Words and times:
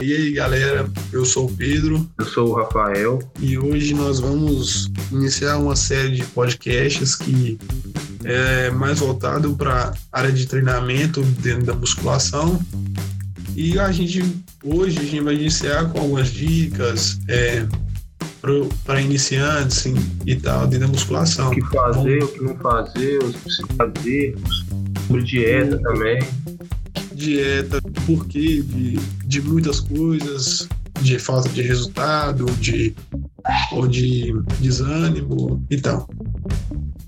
E 0.00 0.14
aí, 0.14 0.30
galera, 0.30 0.88
eu 1.12 1.24
sou 1.24 1.46
o 1.46 1.52
Pedro. 1.52 2.08
Eu 2.16 2.24
sou 2.24 2.50
o 2.50 2.54
Rafael. 2.54 3.18
E 3.40 3.58
hoje 3.58 3.94
nós 3.94 4.20
vamos 4.20 4.88
iniciar 5.10 5.56
uma 5.56 5.74
série 5.74 6.14
de 6.14 6.24
podcasts 6.26 7.16
que 7.16 7.58
é 8.22 8.70
mais 8.70 9.00
voltado 9.00 9.56
para 9.56 9.92
a 10.12 10.20
área 10.20 10.30
de 10.30 10.46
treinamento 10.46 11.20
dentro 11.40 11.64
da 11.66 11.74
musculação. 11.74 12.64
E 13.56 13.76
a 13.76 13.90
gente, 13.90 14.22
hoje, 14.62 15.00
a 15.00 15.02
gente 15.02 15.20
vai 15.20 15.34
iniciar 15.34 15.90
com 15.90 15.98
algumas 15.98 16.28
dicas 16.28 17.18
é, 17.26 17.66
para 18.84 19.00
iniciantes 19.00 19.78
assim, 19.78 19.94
e 20.24 20.36
tal, 20.36 20.68
dentro 20.68 20.86
da 20.86 20.92
musculação. 20.92 21.48
O 21.48 21.50
que 21.50 21.60
fazer, 21.74 22.22
o 22.22 22.28
que 22.28 22.40
não 22.44 22.56
fazer, 22.56 23.18
o 23.18 23.32
que 23.32 23.74
fazer, 23.76 24.36
sobre 25.08 25.24
dieta 25.24 25.76
também 25.82 26.20
dieta, 27.18 27.82
porquê 28.06 28.62
de, 28.62 28.96
de 29.26 29.42
muitas 29.42 29.80
coisas, 29.80 30.68
de 31.02 31.18
falta 31.18 31.48
de 31.48 31.62
resultado, 31.62 32.46
de, 32.60 32.94
ou 33.72 33.86
de 33.86 34.32
desânimo 34.60 35.62
e 35.68 35.80
tal. 35.80 36.08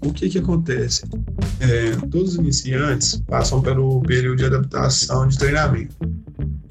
O 0.03 0.13
que 0.13 0.29
que 0.29 0.39
acontece? 0.39 1.03
É, 1.61 1.93
todos 2.11 2.33
os 2.33 2.37
iniciantes 2.37 3.23
passam 3.27 3.61
pelo 3.61 4.01
período 4.03 4.39
de 4.39 4.45
adaptação 4.47 5.29
de 5.29 5.39
treinamento. 5.39 5.95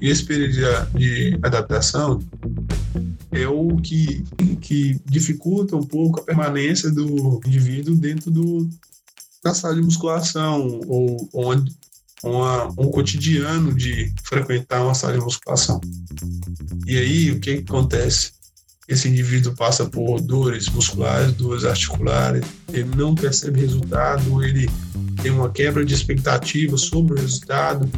E 0.00 0.08
esse 0.08 0.24
período 0.24 0.52
de, 0.52 0.98
de 0.98 1.38
adaptação 1.42 2.18
é 3.30 3.46
o 3.46 3.76
que, 3.76 4.24
que 4.60 5.00
dificulta 5.06 5.76
um 5.76 5.82
pouco 5.82 6.20
a 6.20 6.24
permanência 6.24 6.90
do 6.90 7.40
indivíduo 7.46 7.94
dentro 7.94 8.30
do, 8.30 8.68
da 9.44 9.54
sala 9.54 9.76
de 9.76 9.82
musculação 9.82 10.80
ou 10.88 11.28
onde 11.32 11.72
uma, 12.22 12.66
um 12.78 12.90
cotidiano 12.90 13.74
de 13.74 14.12
frequentar 14.24 14.82
uma 14.82 14.94
sala 14.94 15.14
de 15.14 15.20
musculação. 15.20 15.80
E 16.86 16.98
aí, 16.98 17.30
o 17.30 17.40
que, 17.40 17.62
que 17.62 17.70
acontece? 17.70 18.32
Esse 18.88 19.08
indivíduo 19.08 19.54
passa 19.54 19.86
por 19.86 20.20
dores 20.20 20.68
musculares, 20.68 21.32
dores 21.34 21.64
articulares, 21.64 22.44
ele 22.72 22.90
não 22.96 23.14
percebe 23.14 23.60
resultado, 23.60 24.42
ele 24.42 24.68
tem 25.22 25.30
uma 25.30 25.48
quebra 25.48 25.84
de 25.84 25.94
expectativa 25.94 26.76
sobre 26.76 27.14
o 27.14 27.16
resultado. 27.16 27.88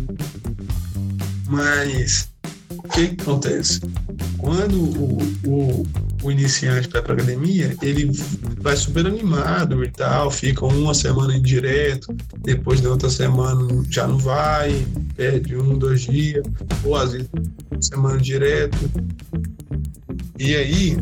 Mas 1.48 2.28
o 2.70 2.82
que, 2.88 3.08
que 3.08 3.22
acontece? 3.22 3.80
Quando 4.36 4.76
o, 4.76 5.18
o, 5.46 5.86
o 6.22 6.30
iniciante 6.30 6.88
para 6.88 7.00
academia, 7.00 7.76
ele 7.82 8.10
vai 8.60 8.76
super 8.76 9.06
animado 9.06 9.82
e 9.84 9.90
tal, 9.90 10.30
fica 10.30 10.64
uma 10.64 10.94
semana 10.94 11.36
em 11.36 11.42
direto, 11.42 12.14
depois 12.38 12.80
da 12.80 12.90
outra 12.90 13.10
semana 13.10 13.66
já 13.90 14.06
não 14.06 14.18
vai, 14.18 14.86
perde 15.16 15.56
um, 15.56 15.76
dois 15.76 16.02
dias, 16.02 16.44
ou 16.84 16.96
às 16.96 17.12
vezes 17.12 17.28
uma 17.70 17.82
semana 17.82 18.20
direto. 18.20 18.78
E 20.38 20.54
aí, 20.54 20.96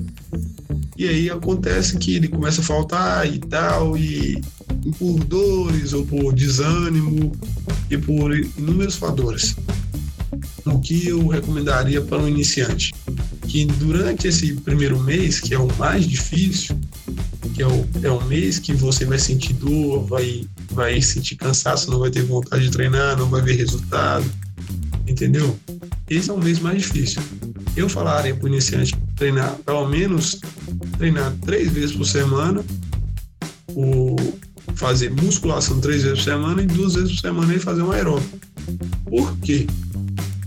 e 0.96 1.08
aí 1.08 1.30
acontece 1.30 1.98
que 1.98 2.16
ele 2.16 2.28
começa 2.28 2.60
a 2.60 2.64
faltar 2.64 3.26
e 3.26 3.38
tal, 3.38 3.96
e, 3.96 4.41
e 4.84 4.92
por 4.98 5.22
dores 5.24 5.92
ou 5.92 6.04
por 6.06 6.32
desânimo 6.32 7.32
e 7.91 7.98
por 7.98 8.34
inúmeros 8.34 8.96
fatores. 8.96 9.54
O 10.64 10.78
que 10.78 11.08
eu 11.08 11.26
recomendaria 11.26 12.00
para 12.00 12.18
um 12.18 12.28
iniciante? 12.28 12.92
Que 13.50 13.64
durante 13.64 14.28
esse 14.28 14.52
primeiro 14.54 15.00
mês, 15.00 15.40
que 15.40 15.52
é 15.52 15.58
o 15.58 15.66
mais 15.76 16.06
difícil, 16.06 16.78
que 17.52 17.60
é 17.60 17.66
o, 17.66 17.88
é 18.00 18.08
o 18.08 18.24
mês 18.26 18.60
que 18.60 18.72
você 18.72 19.04
vai 19.04 19.18
sentir 19.18 19.54
dor, 19.54 20.06
vai, 20.06 20.46
vai 20.70 21.02
sentir 21.02 21.34
cansaço, 21.34 21.90
não 21.90 21.98
vai 21.98 22.10
ter 22.10 22.22
vontade 22.22 22.62
de 22.62 22.70
treinar, 22.70 23.18
não 23.18 23.28
vai 23.28 23.42
ver 23.42 23.56
resultado, 23.56 24.24
entendeu? 25.04 25.58
Esse 26.08 26.30
é 26.30 26.32
o 26.32 26.38
mês 26.38 26.60
mais 26.60 26.82
difícil. 26.82 27.20
Eu 27.76 27.88
falaria 27.88 28.36
para 28.36 28.44
o 28.44 28.48
iniciante 28.48 28.96
treinar, 29.16 29.52
pelo 29.66 29.88
menos, 29.88 30.40
treinar 30.96 31.34
três 31.44 31.72
vezes 31.72 31.96
por 31.96 32.06
semana, 32.06 32.64
o, 33.70 34.14
fazer 34.76 35.10
musculação 35.10 35.80
três 35.80 36.04
vezes 36.04 36.19
por 36.20 36.25
semana 36.25 36.62
e 36.62 36.66
duas 36.66 36.94
vezes 36.94 37.16
por 37.16 37.20
semana 37.20 37.52
ele 37.52 37.60
fazer 37.60 37.82
um 37.82 37.91
aeróbico. 37.91 38.38
Por 39.06 39.36
quê? 39.38 39.66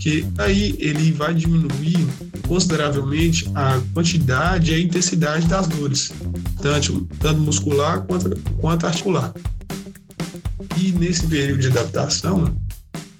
Porque 0.04 0.26
aí 0.38 0.76
ele 0.80 1.14
vai 1.14 1.34
diminuir 1.34 2.06
consideravelmente 2.46 3.50
a 3.56 3.82
quantidade 3.94 4.72
e 4.72 4.76
a 4.76 4.80
intensidade 4.80 5.48
das 5.48 5.66
dores, 5.66 6.12
tanto, 6.62 7.08
tanto 7.22 7.40
muscular 7.40 8.02
quanto, 8.02 8.38
quanto 8.60 8.86
articular. 8.86 9.34
E 10.78 10.92
nesse 10.92 11.26
período 11.26 11.62
de 11.62 11.68
adaptação, 11.68 12.54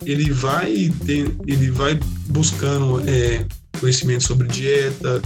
ele 0.06 0.30
vai, 0.34 0.92
ter, 1.06 1.34
ele 1.48 1.72
vai 1.72 1.98
buscando 2.28 3.02
é, 3.10 3.46
conhecimento 3.80 4.26
sobre 4.26 4.50
dieta, 4.50 5.22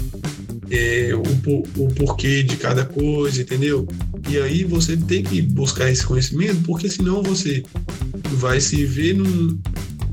é, 0.69 1.09
o, 1.15 1.83
o 1.83 1.87
porquê 1.95 2.43
de 2.43 2.55
cada 2.57 2.85
coisa, 2.85 3.41
entendeu? 3.41 3.87
E 4.29 4.37
aí 4.37 4.63
você 4.63 4.95
tem 4.95 5.23
que 5.23 5.41
buscar 5.41 5.89
esse 5.89 6.05
conhecimento, 6.05 6.61
porque 6.67 6.87
senão 6.87 7.23
você 7.23 7.63
vai 8.33 8.61
se 8.61 8.85
ver 8.85 9.15
num, 9.15 9.59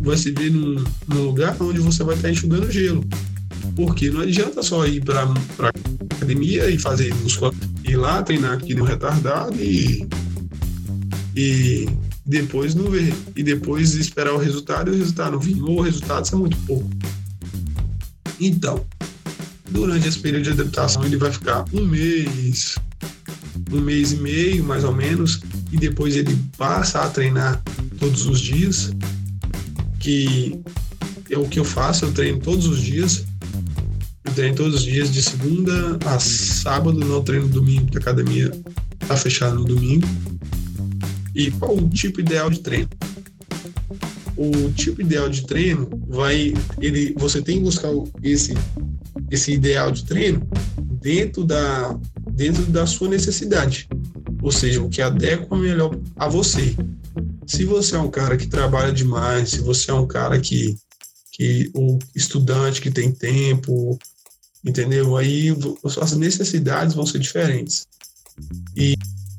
vai 0.05 0.17
se 0.17 0.31
ver 0.31 0.51
num, 0.51 0.85
num 1.09 1.25
lugar 1.25 1.57
onde 1.61 1.81
você 1.81 2.05
vai 2.05 2.15
estar 2.15 2.31
enxugando 2.31 2.71
gelo. 2.71 3.05
Porque 3.75 4.11
não 4.11 4.21
adianta 4.21 4.63
só 4.63 4.87
ir 4.87 5.03
para 5.03 5.33
academia 6.11 6.71
e 6.71 6.79
fazer 6.79 7.13
musculação, 7.17 7.59
ir 7.85 7.97
lá 7.97 8.23
treinar 8.23 8.53
aqui 8.53 8.75
no 8.75 8.85
retardado 8.85 9.57
e, 9.61 10.07
e 11.35 11.89
depois 12.25 12.75
não 12.75 12.91
ver. 12.91 13.13
E 13.35 13.43
depois 13.43 13.95
esperar 13.95 14.35
o 14.35 14.39
resultado 14.39 14.91
e 14.91 14.95
o 14.95 14.99
resultado 14.99 15.33
não 15.33 15.41
vir. 15.41 15.61
O 15.63 15.81
resultado 15.81 16.29
é 16.33 16.37
muito 16.37 16.57
pouco. 16.59 16.89
Então, 18.41 18.85
durante 19.71 20.09
esse 20.09 20.19
período 20.19 20.45
de 20.45 20.51
adaptação, 20.51 21.05
ele 21.05 21.17
vai 21.17 21.33
ficar 21.33 21.65
um 21.73 21.85
mês, 21.85 22.77
um 23.73 23.81
mês 23.81 24.13
e 24.13 24.17
meio, 24.17 24.65
mais 24.65 24.85
ou 24.85 24.95
menos, 24.95 25.41
e 25.73 25.77
depois 25.77 26.17
ele 26.17 26.39
passa 26.57 27.01
a 27.01 27.11
treinar 27.11 27.63
todos 27.99 28.27
os 28.27 28.41
dias, 28.41 28.93
que 30.05 30.61
é 31.31 31.39
o 31.39 31.49
que 31.49 31.59
eu 31.59 31.65
faço, 31.65 32.05
eu 32.05 32.13
treino 32.13 32.39
todos 32.39 32.67
os 32.67 32.83
dias, 32.83 33.25
treino 34.35 34.55
todos 34.55 34.75
os 34.75 34.83
dias, 34.83 35.11
de 35.11 35.23
segunda 35.23 35.99
a 36.05 36.19
sábado, 36.19 36.99
não 36.99 37.25
treino 37.25 37.49
domingo, 37.49 37.87
porque 37.87 37.97
a 37.97 38.01
academia 38.01 38.53
está 39.01 39.17
fechada 39.17 39.55
no 39.55 39.65
domingo. 39.65 40.07
E 41.35 41.51
qual 41.53 41.75
o 41.75 41.89
tipo 41.89 42.21
ideal 42.21 42.51
de 42.51 42.61
treino? 42.61 42.89
O 44.37 44.71
tipo 44.73 45.01
ideal 45.01 45.31
de 45.31 45.47
treino 45.47 45.89
vai, 46.07 46.53
ele, 46.83 47.15
você 47.17 47.41
tem 47.41 47.57
que 47.57 47.65
buscar 47.65 47.91
esse, 48.23 48.53
esse 49.31 49.53
ideal 49.53 49.91
de 49.91 50.05
treino 50.05 50.47
dentro 51.01 51.45
da, 51.45 51.99
dentro 52.31 52.63
da 52.65 52.85
sua 52.85 53.09
necessidade, 53.09 53.89
ou 54.43 54.53
seja, 54.53 54.83
o 54.83 54.91
que 54.91 55.01
adequa 55.01 55.57
melhor 55.57 55.97
a 56.17 56.29
você. 56.29 56.77
Se 57.47 57.65
você 57.65 57.97
é 57.97 57.99
um 57.99 58.11
cara 58.11 58.37
que 58.37 58.47
trabalha 58.47 58.93
demais, 58.93 59.51
se 59.51 59.61
você 59.61 59.91
é 59.91 59.95
um 59.95 60.07
cara 60.07 60.41
que, 60.41 60.77
que 61.33 61.71
o 61.75 61.99
estudante 62.15 62.81
que 62.81 62.91
tem 62.91 63.11
tempo, 63.13 63.99
entendeu? 64.65 65.17
Aí 65.17 65.55
as 66.01 66.13
necessidades 66.13 66.95
vão 66.95 67.07
ser 67.07 67.19
diferentes. 67.19 67.87
E, 68.77 68.97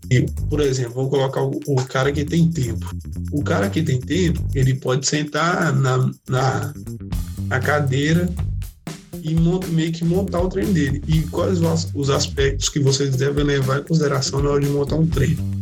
e 0.10 0.22
por 0.50 0.60
exemplo, 0.62 0.94
vamos 0.94 1.10
colocar 1.10 1.42
o, 1.42 1.60
o, 1.68 1.76
cara 1.86 2.12
que 2.12 2.24
tem 2.24 2.50
tempo. 2.50 2.86
O 3.32 3.44
cara 3.44 3.70
que 3.70 3.82
tem 3.82 4.00
tempo, 4.00 4.46
ele 4.54 4.76
pode 4.76 5.08
sentar 5.08 5.74
na, 5.74 6.12
na, 6.30 6.74
na 7.48 7.60
cadeira 7.60 8.30
e 9.22 9.34
monta, 9.34 9.68
meio 9.68 9.92
que 9.92 10.06
montar 10.06 10.42
o 10.42 10.50
treino 10.50 10.74
dele. 10.74 11.02
E 11.08 11.24
quais 11.24 11.60
os, 11.62 11.90
os 11.94 12.10
aspectos 12.10 12.70
que 12.70 12.80
vocês 12.80 13.16
devem 13.16 13.44
levar 13.44 13.80
em 13.80 13.84
consideração 13.84 14.42
na 14.42 14.52
hora 14.52 14.62
de 14.62 14.70
montar 14.70 14.96
um 14.96 15.08
treino? 15.08 15.55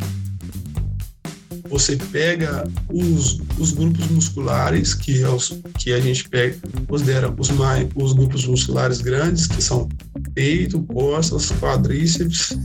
Você 1.73 1.97
pega 1.97 2.69
os, 2.88 3.41
os 3.57 3.72
grupos 3.72 4.07
musculares, 4.09 4.94
que, 4.94 5.23
é 5.23 5.28
os, 5.28 5.59
que 5.79 5.91
a 5.91 6.00
gente 6.00 6.29
pega, 6.29 6.56
considera 6.88 7.34
os, 7.35 7.50
mais, 7.50 7.89
os 7.95 8.13
grupos 8.13 8.45
musculares 8.45 9.01
grandes, 9.01 9.48
que 9.48 9.59
são 9.59 9.89
peito, 10.36 10.83
costas, 10.83 11.51
quadríceps, 11.53 12.56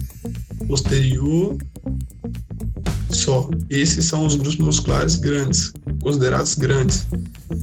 posterior, 0.67 1.56
só. 3.09 3.49
Esses 3.71 4.05
são 4.05 4.27
os 4.27 4.35
grupos 4.35 4.59
musculares 4.59 5.17
grandes, 5.17 5.73
considerados 6.03 6.55
grandes. 6.56 7.06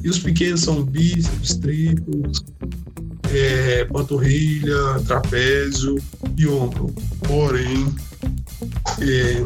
E 0.04 0.10
os 0.10 0.18
pequenos 0.18 0.62
são 0.62 0.84
bíceps, 0.84 1.58
tríceps, 1.58 2.44
é, 3.32 3.86
panturrilha, 3.86 5.00
trapézio 5.06 5.96
e 6.36 6.48
ombro. 6.48 6.92
Porém, 7.28 7.94
é, 9.00 9.46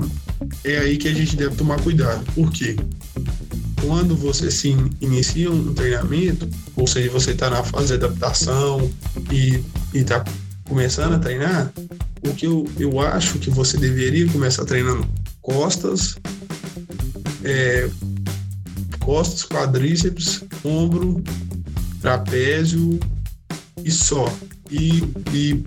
é 0.63 0.77
aí 0.77 0.97
que 0.97 1.07
a 1.07 1.13
gente 1.13 1.35
deve 1.35 1.55
tomar 1.55 1.81
cuidado. 1.81 2.23
Por 2.33 2.51
quê? 2.51 2.75
Quando 3.81 4.15
você 4.15 4.51
se 4.51 4.69
inicia 4.99 5.49
um 5.49 5.73
treinamento, 5.73 6.49
ou 6.75 6.85
seja, 6.85 7.09
você 7.09 7.31
está 7.31 7.49
na 7.49 7.63
fase 7.63 7.87
de 7.87 7.93
adaptação 8.05 8.89
e 9.31 9.63
está 9.93 10.23
começando 10.65 11.13
a 11.13 11.19
treinar, 11.19 11.71
o 12.21 12.33
que 12.33 12.45
eu, 12.45 12.67
eu 12.77 12.99
acho 12.99 13.39
que 13.39 13.49
você 13.49 13.77
deveria 13.77 14.27
começar 14.27 14.65
treinando 14.65 15.07
costas, 15.41 16.17
é, 17.43 17.89
costas, 18.99 19.45
quadríceps, 19.45 20.43
ombro, 20.63 21.23
trapézio 22.01 22.99
e 23.83 23.91
só. 23.91 24.31
E, 24.69 25.03
e, 25.33 25.63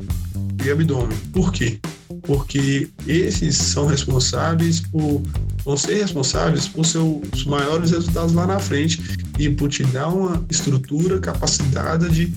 e 0.64 0.70
abdômen. 0.70 1.16
Por 1.32 1.52
quê? 1.52 1.80
Porque 2.22 2.88
esses 3.06 3.56
são 3.56 3.86
responsáveis 3.86 4.80
por 4.80 5.22
vão 5.64 5.76
ser 5.76 5.94
responsáveis 5.94 6.68
por 6.68 6.84
seus 6.84 7.44
maiores 7.44 7.90
resultados 7.90 8.32
lá 8.32 8.46
na 8.46 8.58
frente 8.58 9.00
e 9.38 9.48
por 9.48 9.68
te 9.68 9.84
dar 9.84 10.08
uma 10.08 10.44
estrutura 10.50 11.18
capacitada 11.18 12.08
de, 12.08 12.32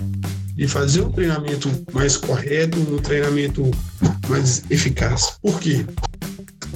de 0.54 0.68
fazer 0.68 1.02
um 1.02 1.10
treinamento 1.10 1.70
mais 1.92 2.16
correto, 2.16 2.78
um 2.78 2.98
treinamento 2.98 3.68
mais 4.28 4.62
eficaz. 4.70 5.38
Por 5.42 5.60
quê? 5.60 5.84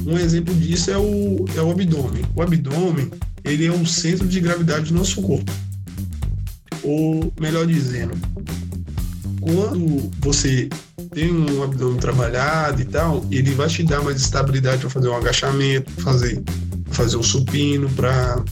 Um 0.07 0.19
exemplo 0.19 0.55
disso 0.55 0.91
é 0.91 0.99
o, 0.99 1.45
é 1.57 1.61
o 1.61 1.71
abdômen. 1.71 2.25
O 2.35 2.43
abdômen 2.43 3.11
ele 3.45 3.67
é 3.67 3.73
um 3.73 3.87
centro 3.87 4.27
de 4.27 4.41
gravidade 4.41 4.93
do 4.93 4.95
nosso 4.95 5.21
corpo. 5.23 5.51
Ou 6.83 7.33
melhor 7.41 7.67
dizendo, 7.67 8.15
quando 9.41 10.11
você 10.21 10.69
tem 11.13 11.33
um 11.33 11.63
abdômen 11.63 11.99
trabalhado 11.99 12.81
e 12.81 12.85
tal, 12.85 13.25
ele 13.31 13.55
vai 13.55 13.69
te 13.69 13.83
dar 13.83 14.03
mais 14.03 14.21
estabilidade 14.21 14.81
para 14.81 14.91
fazer 14.91 15.09
um 15.09 15.17
agachamento, 15.17 15.91
fazer 16.03 16.43
fazer 16.91 17.17
um 17.17 17.23
supino, 17.23 17.89
para 17.91 18.43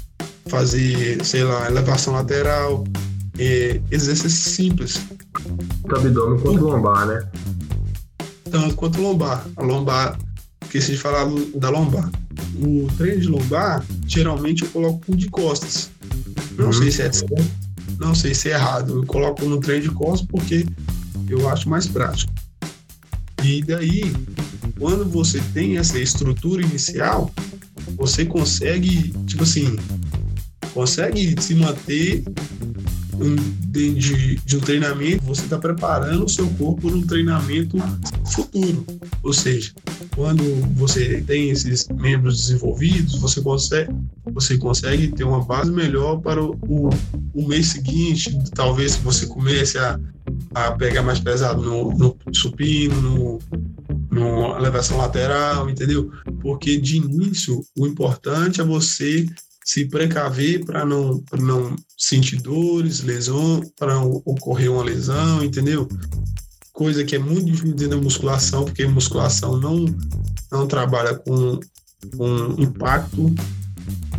fazer, 0.46 1.24
sei 1.24 1.44
lá, 1.44 1.66
elevação 1.66 2.14
lateral, 2.14 2.84
é, 3.38 3.80
exercícios 3.90 4.54
simples. 4.54 5.00
O 5.84 5.94
abdômen 5.94 6.40
quanto 6.40 6.64
lombar, 6.64 7.06
né? 7.06 7.28
Tanto 8.50 8.74
quanto 8.74 9.00
lombar. 9.00 9.46
A 9.56 9.62
lombar, 9.62 10.18
esqueci 10.62 10.92
de 10.92 10.98
falar 10.98 11.26
da 11.56 11.70
lombar. 11.70 12.10
O 12.56 12.88
treino 12.96 13.20
de 13.20 13.28
lombar, 13.28 13.84
geralmente 14.06 14.62
eu 14.62 14.70
coloco 14.70 15.14
de 15.14 15.28
costas. 15.28 15.90
Não 16.56 16.66
uhum. 16.66 16.72
sei 16.72 16.90
se 16.90 17.02
é 17.02 17.12
certo, 17.12 17.44
não 17.98 18.14
sei 18.14 18.34
se 18.34 18.50
é 18.50 18.54
errado. 18.54 18.96
Eu 18.96 19.06
coloco 19.06 19.44
no 19.44 19.60
treino 19.60 19.82
de 19.82 19.90
costas 19.90 20.26
porque 20.26 20.66
eu 21.28 21.48
acho 21.48 21.68
mais 21.68 21.86
prático. 21.86 22.32
E 23.42 23.62
daí, 23.62 24.02
quando 24.78 25.04
você 25.04 25.40
tem 25.54 25.78
essa 25.78 25.98
estrutura 25.98 26.62
inicial, 26.62 27.32
você 27.96 28.24
consegue, 28.24 29.12
tipo 29.26 29.42
assim, 29.42 29.76
consegue 30.74 31.34
se 31.40 31.54
manter 31.54 32.22
dentro 33.18 34.00
de, 34.00 34.36
de 34.36 34.56
um 34.56 34.60
treinamento, 34.60 35.24
você 35.24 35.42
está 35.42 35.58
preparando 35.58 36.24
o 36.24 36.28
seu 36.28 36.48
corpo 36.50 36.88
para 36.88 36.96
um 36.96 37.06
treinamento 37.06 37.76
futuro. 38.32 38.84
Ou 39.22 39.32
seja, 39.32 39.72
quando 40.14 40.42
você 40.74 41.22
tem 41.22 41.50
esses 41.50 41.88
membros 41.88 42.38
desenvolvidos, 42.42 43.18
você 43.20 43.40
consegue, 43.40 43.92
você 44.32 44.56
consegue 44.58 45.08
ter 45.08 45.24
uma 45.24 45.44
base 45.44 45.70
melhor 45.70 46.20
para 46.20 46.42
o, 46.42 46.58
o, 46.62 46.90
o 47.34 47.48
mês 47.48 47.68
seguinte. 47.68 48.36
Talvez 48.54 48.96
você 48.96 49.26
comece 49.26 49.78
a, 49.78 49.98
a 50.54 50.72
pegar 50.72 51.02
mais 51.02 51.20
pesado 51.20 51.62
no, 51.62 51.92
no 51.96 52.16
supino, 52.32 53.00
no, 53.00 53.38
no 54.10 54.56
elevação 54.56 54.98
lateral, 54.98 55.68
entendeu? 55.68 56.10
Porque 56.40 56.76
de 56.76 56.96
início 56.96 57.64
o 57.76 57.86
importante 57.86 58.60
é 58.60 58.64
você 58.64 59.26
se 59.68 59.84
precaver 59.84 60.64
para 60.64 60.82
não, 60.82 61.22
não 61.38 61.76
sentir 61.94 62.40
dores, 62.40 63.02
lesão, 63.02 63.60
para 63.78 64.00
ocorrer 64.00 64.72
uma 64.72 64.82
lesão, 64.82 65.44
entendeu? 65.44 65.86
Coisa 66.72 67.04
que 67.04 67.14
é 67.14 67.18
muito 67.18 67.44
difícil 67.44 67.90
da 67.90 67.98
musculação, 67.98 68.64
porque 68.64 68.86
musculação 68.86 69.60
não, 69.60 69.84
não 70.50 70.66
trabalha 70.66 71.14
com, 71.16 71.60
com 72.16 72.54
impacto, 72.56 73.30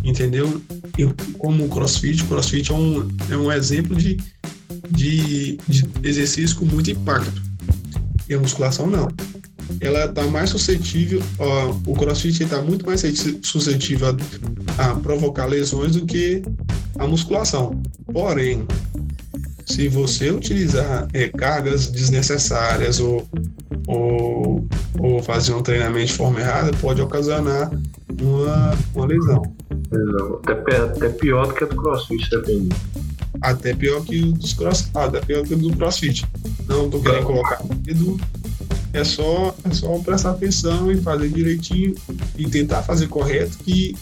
entendeu? 0.04 0.62
E 0.96 1.04
como 1.36 1.64
o 1.64 1.68
crossfit, 1.68 2.22
o 2.22 2.28
crossfit 2.28 2.70
é 2.70 2.74
um, 2.74 3.08
é 3.28 3.36
um 3.36 3.50
exemplo 3.50 3.96
de, 3.96 4.18
de, 4.88 5.56
de 5.66 5.84
exercício 6.04 6.54
com 6.58 6.64
muito 6.64 6.92
impacto. 6.92 7.42
E 8.28 8.34
a 8.34 8.38
musculação 8.38 8.86
não 8.86 9.08
ela 9.80 10.06
está 10.06 10.26
mais 10.26 10.50
suscetível, 10.50 11.22
ó, 11.38 11.74
o 11.86 11.94
crossfit 11.94 12.42
está 12.42 12.60
muito 12.60 12.84
mais 12.86 13.02
suscetível 13.42 14.08
a, 14.78 14.90
a, 14.90 14.94
provocar 14.96 15.46
lesões 15.46 15.96
do 15.96 16.06
que 16.06 16.42
a 16.98 17.06
musculação. 17.06 17.80
Porém, 18.12 18.66
se 19.66 19.88
você 19.88 20.30
utilizar 20.30 21.08
é, 21.12 21.28
cargas 21.28 21.86
desnecessárias 21.86 22.98
ou, 22.98 23.26
ou, 23.86 24.66
ou, 24.98 25.22
fazer 25.22 25.54
um 25.54 25.62
treinamento 25.62 26.06
de 26.06 26.12
forma 26.14 26.40
errada, 26.40 26.72
pode 26.80 27.00
ocasionar 27.00 27.70
uma, 28.20 28.76
uma 28.94 29.06
lesão. 29.06 29.42
Até, 30.46 30.76
até 30.76 31.08
pior 31.10 31.46
do 31.46 31.54
que 31.54 31.64
a 31.64 31.66
do 31.66 31.76
crossfit, 31.76 32.28
depende. 32.30 32.74
Até 33.40 33.74
pior 33.74 34.02
que 34.02 34.22
o 34.22 34.32
dos 34.32 34.52
cross, 34.52 34.90
até 34.94 35.20
pior 35.20 35.44
que 35.44 35.54
o 35.54 35.56
do 35.56 35.76
crossfit. 35.76 36.26
Não 36.66 36.86
estou 36.86 37.00
querendo 37.00 37.24
colocar 37.24 37.62
medo 37.86 38.18
é 38.92 39.04
só, 39.04 39.54
é 39.64 39.72
só 39.72 39.98
prestar 39.98 40.30
atenção 40.30 40.90
e 40.90 41.00
fazer 41.00 41.28
direitinho 41.28 41.94
e 42.36 42.48
tentar 42.48 42.82
fazer 42.82 43.08
correto 43.08 43.56
e, 43.66 43.94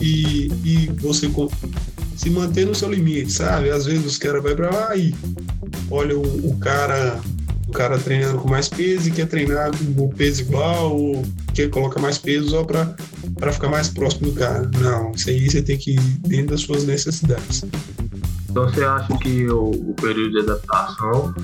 e, 0.00 0.52
e 0.64 0.86
você 0.98 1.30
se 2.16 2.30
manter 2.30 2.66
no 2.66 2.74
seu 2.74 2.90
limite, 2.90 3.32
sabe? 3.32 3.70
Às 3.70 3.86
vezes 3.86 4.04
os 4.04 4.18
caras 4.18 4.42
vão 4.42 4.54
para 4.54 4.70
lá 4.70 4.96
e 4.96 5.14
olha 5.90 6.16
o, 6.16 6.50
o, 6.50 6.56
cara 6.58 7.20
o 7.66 7.72
cara 7.72 7.98
treinando 7.98 8.38
com 8.38 8.48
mais 8.48 8.68
peso 8.68 9.08
e 9.08 9.12
quer 9.12 9.26
treinar 9.26 9.70
com 9.96 10.08
peso 10.10 10.42
igual 10.42 10.96
ou 10.96 11.22
quer 11.54 11.70
colocar 11.70 12.00
mais 12.00 12.18
peso 12.18 12.50
só 12.50 12.64
para 12.64 13.52
ficar 13.52 13.68
mais 13.68 13.88
próximo 13.88 14.30
do 14.30 14.32
cara. 14.34 14.70
Não, 14.78 15.12
isso 15.12 15.30
aí 15.30 15.50
você 15.50 15.62
tem 15.62 15.78
que 15.78 15.92
ir 15.92 16.00
dentro 16.20 16.48
das 16.48 16.60
suas 16.60 16.84
necessidades. 16.84 17.64
Então 18.48 18.68
você 18.68 18.84
acha 18.84 19.16
que 19.18 19.48
o, 19.48 19.70
o 19.70 19.94
período 19.94 20.30
de 20.30 20.38
adaptação 20.40 21.34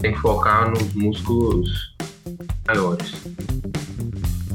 tem 0.00 0.14
que 0.14 0.20
focar 0.20 0.70
nos 0.70 0.94
músculos 0.94 1.95
maiores. 2.66 3.12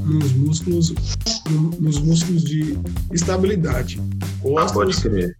Nos 0.04 0.32
músculos, 0.32 0.94
nos 1.78 1.98
músculos 1.98 2.44
de 2.44 2.78
estabilidade. 3.12 4.00
Costas, 4.40 4.70
ah, 4.70 4.74
pode 4.74 5.00
crer. 5.00 5.36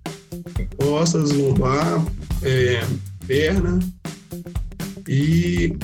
Costas, 0.76 1.32
lombar, 1.32 2.04
é, 2.42 2.84
perna 3.26 3.78
e 5.08 5.76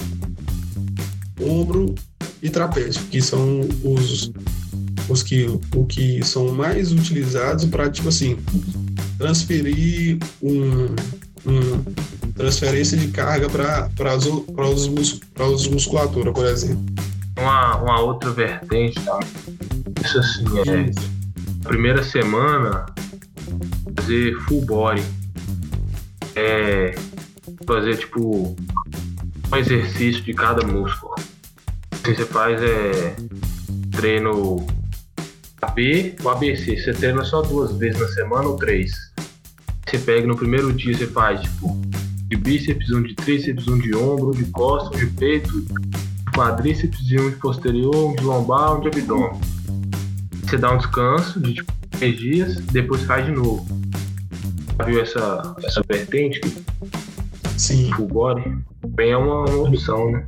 ombro 1.40 1.94
e 2.42 2.48
trapézio, 2.48 3.02
que 3.10 3.20
são 3.20 3.60
os, 3.82 4.30
os 5.08 5.22
que, 5.22 5.46
o 5.74 5.84
que 5.86 6.24
são 6.24 6.52
mais 6.52 6.92
utilizados 6.92 7.64
para, 7.64 7.90
tipo 7.90 8.08
assim, 8.08 8.36
transferir 9.18 10.18
um, 10.40 10.86
um 11.46 11.84
transferência 12.38 12.96
de 12.96 13.08
carga 13.08 13.48
para 13.50 14.14
os, 14.14 15.20
os 15.40 15.68
musculatura, 15.68 16.32
por 16.32 16.46
exemplo. 16.46 16.86
Uma, 17.36 17.76
uma 17.76 18.00
outra 18.00 18.30
vertente, 18.30 18.98
tá? 19.00 19.18
Isso 20.04 20.18
assim, 20.18 20.44
é. 20.60 21.64
Primeira 21.64 22.02
semana, 22.02 22.86
fazer 23.96 24.34
full 24.42 24.64
body. 24.64 25.02
É. 26.36 26.94
Fazer 27.66 27.96
tipo. 27.98 28.56
Um 29.52 29.56
exercício 29.56 30.22
de 30.22 30.32
cada 30.34 30.64
músculo. 30.66 31.14
Assim, 31.90 32.14
você 32.14 32.24
faz 32.24 32.62
é. 32.62 33.16
Treino 33.92 34.64
AB 35.60 36.16
ou 36.22 36.30
ABC. 36.30 36.76
Você 36.76 36.92
treina 36.92 37.24
só 37.24 37.42
duas 37.42 37.76
vezes 37.76 38.00
na 38.00 38.08
semana 38.08 38.48
ou 38.48 38.56
três. 38.56 38.92
Você 39.86 39.98
pega 39.98 40.26
no 40.26 40.36
primeiro 40.36 40.72
dia, 40.72 40.96
você 40.96 41.06
faz 41.06 41.40
tipo 41.40 41.87
de 42.28 42.36
bíceps, 42.36 42.90
um 42.90 43.02
de 43.02 43.14
tríceps, 43.14 43.66
um 43.66 43.78
de 43.78 43.94
ombro, 43.96 44.28
um 44.28 44.32
de 44.32 44.44
costas, 44.46 44.94
um 44.94 45.06
de 45.06 45.12
peito, 45.12 45.64
quadríceps 46.34 47.00
e 47.10 47.18
um 47.18 47.30
de 47.30 47.36
posterior, 47.36 48.10
um 48.10 48.14
de 48.14 48.22
lombar, 48.22 48.76
um 48.76 48.80
de 48.80 48.88
abdômen. 48.88 49.40
Você 50.42 50.58
dá 50.58 50.72
um 50.72 50.76
descanso 50.76 51.40
de 51.40 51.54
tipo, 51.54 51.72
três 51.90 52.18
dias, 52.18 52.56
depois 52.66 53.02
faz 53.02 53.24
de 53.24 53.32
novo. 53.32 53.66
Viu 54.86 55.00
essa, 55.00 55.56
essa 55.64 55.82
vertente? 55.88 56.40
Sim. 57.56 57.90
Full 57.92 58.06
body? 58.06 58.58
Bem 58.88 59.10
é 59.10 59.16
uma, 59.16 59.44
uma 59.44 59.68
opção, 59.68 60.12
né? 60.12 60.26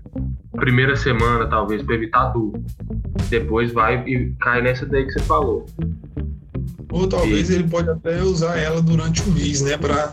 Primeira 0.52 0.96
semana, 0.96 1.46
talvez, 1.46 1.82
para 1.82 1.94
evitar 1.94 2.30
dor. 2.30 2.52
Depois 3.28 3.72
vai 3.72 4.02
e 4.08 4.34
cai 4.40 4.60
nessa 4.60 4.84
daí 4.84 5.06
que 5.06 5.12
você 5.12 5.20
falou. 5.20 5.66
Ou 6.90 7.08
talvez 7.08 7.50
e... 7.50 7.54
ele 7.54 7.68
pode 7.68 7.88
até 7.88 8.20
usar 8.22 8.56
ela 8.56 8.82
durante 8.82 9.22
o 9.22 9.32
mês, 9.32 9.62
né? 9.62 9.76
Para 9.76 10.12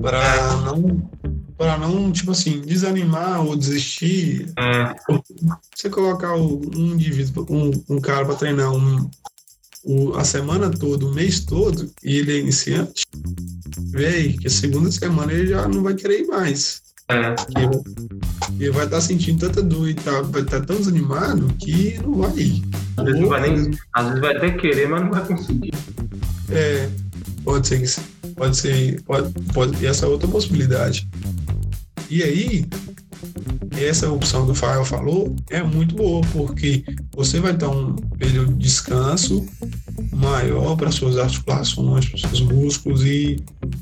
para 0.00 0.56
não 0.62 1.10
para 1.56 1.76
não 1.76 2.12
tipo 2.12 2.30
assim 2.30 2.60
desanimar 2.60 3.44
ou 3.44 3.56
desistir 3.56 4.52
é. 4.56 4.94
você 5.74 5.90
colocar 5.90 6.34
um 6.36 6.60
indivíduo 6.74 7.46
um, 7.50 7.70
um 7.88 8.00
cara 8.00 8.24
para 8.24 8.36
treinar 8.36 8.72
um, 8.72 9.10
um, 9.84 10.14
a 10.14 10.24
semana 10.24 10.70
toda 10.70 11.04
o 11.04 11.12
mês 11.12 11.40
todo 11.40 11.90
e 12.02 12.18
ele 12.18 12.32
é 12.32 12.38
iniciante 12.38 13.04
véi, 13.90 14.34
que 14.34 14.46
a 14.46 14.50
segunda 14.50 14.90
semana 14.90 15.32
ele 15.32 15.48
já 15.48 15.66
não 15.66 15.82
vai 15.82 15.94
querer 15.94 16.20
ir 16.20 16.26
mais. 16.26 16.82
É. 17.10 17.34
ele, 17.56 18.60
ele 18.60 18.70
vai 18.70 18.84
estar 18.84 18.96
tá 18.96 19.00
sentindo 19.00 19.40
tanta 19.40 19.62
dor 19.62 19.88
e 19.88 19.94
tá, 19.94 20.20
vai 20.22 20.42
estar 20.42 20.60
tá 20.60 20.66
tão 20.66 20.76
desanimado 20.76 21.48
que 21.58 21.98
não 22.02 22.14
vai 22.14 22.36
ir. 22.36 22.62
Às 22.98 23.04
vezes, 23.04 23.28
vai 23.28 23.50
nem, 23.50 23.70
às 23.94 24.06
vezes 24.06 24.20
vai 24.20 24.36
até 24.36 24.50
querer 24.50 24.88
mas 24.88 25.02
não 25.02 25.10
vai 25.10 25.26
conseguir. 25.26 25.72
É 26.50 26.88
pode 27.44 27.66
ser 27.66 27.80
que 27.80 28.00
Pode 28.38 28.56
ser, 28.56 29.02
pode, 29.02 29.32
pode, 29.52 29.84
essa 29.84 30.06
é 30.06 30.08
outra 30.08 30.28
possibilidade. 30.28 31.08
E 32.08 32.22
aí, 32.22 32.64
essa 33.76 34.10
opção 34.10 34.46
que 34.46 34.52
o 34.52 34.54
Fael 34.54 34.84
falou 34.84 35.34
é 35.50 35.62
muito 35.62 35.94
boa, 35.94 36.20
porque 36.32 36.84
você 37.14 37.40
vai 37.40 37.56
ter 37.56 37.66
um 37.66 37.94
período 38.18 38.52
de 38.52 38.60
descanso 38.60 39.44
maior 40.12 40.76
para 40.76 40.90
suas 40.90 41.18
articulações, 41.18 42.08
para 42.08 42.18
seus 42.18 42.40
músculos 42.40 43.04
e 43.04 43.36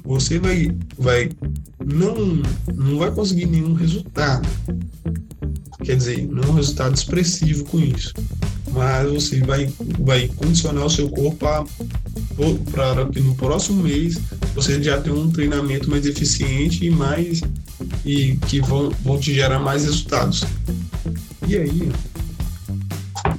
você 0.04 0.38
vai, 0.38 0.74
vai 0.98 1.28
não, 1.84 2.42
não 2.74 2.98
vai 2.98 3.10
conseguir 3.10 3.46
nenhum 3.46 3.74
resultado. 3.74 4.48
Quer 5.84 5.96
dizer, 5.96 6.26
não 6.26 6.42
é 6.42 6.52
resultado 6.52 6.94
expressivo 6.96 7.64
com 7.66 7.78
isso. 7.78 8.12
Mas 8.72 9.10
você 9.10 9.40
vai, 9.40 9.70
vai 10.00 10.28
condicionar 10.28 10.84
o 10.84 10.90
seu 10.90 11.08
corpo 11.08 11.46
para 12.70 13.06
que 13.06 13.20
no 13.20 13.34
próximo 13.34 13.82
mês 13.82 14.18
você 14.54 14.82
já 14.82 15.00
tenha 15.00 15.14
um 15.14 15.30
treinamento 15.30 15.90
mais 15.90 16.06
eficiente 16.06 16.84
e 16.84 16.90
mais 16.90 17.40
e 18.04 18.36
que 18.48 18.60
vão, 18.60 18.90
vão 19.02 19.18
te 19.18 19.34
gerar 19.34 19.58
mais 19.58 19.84
resultados. 19.84 20.44
E 21.46 21.56
aí, 21.56 21.92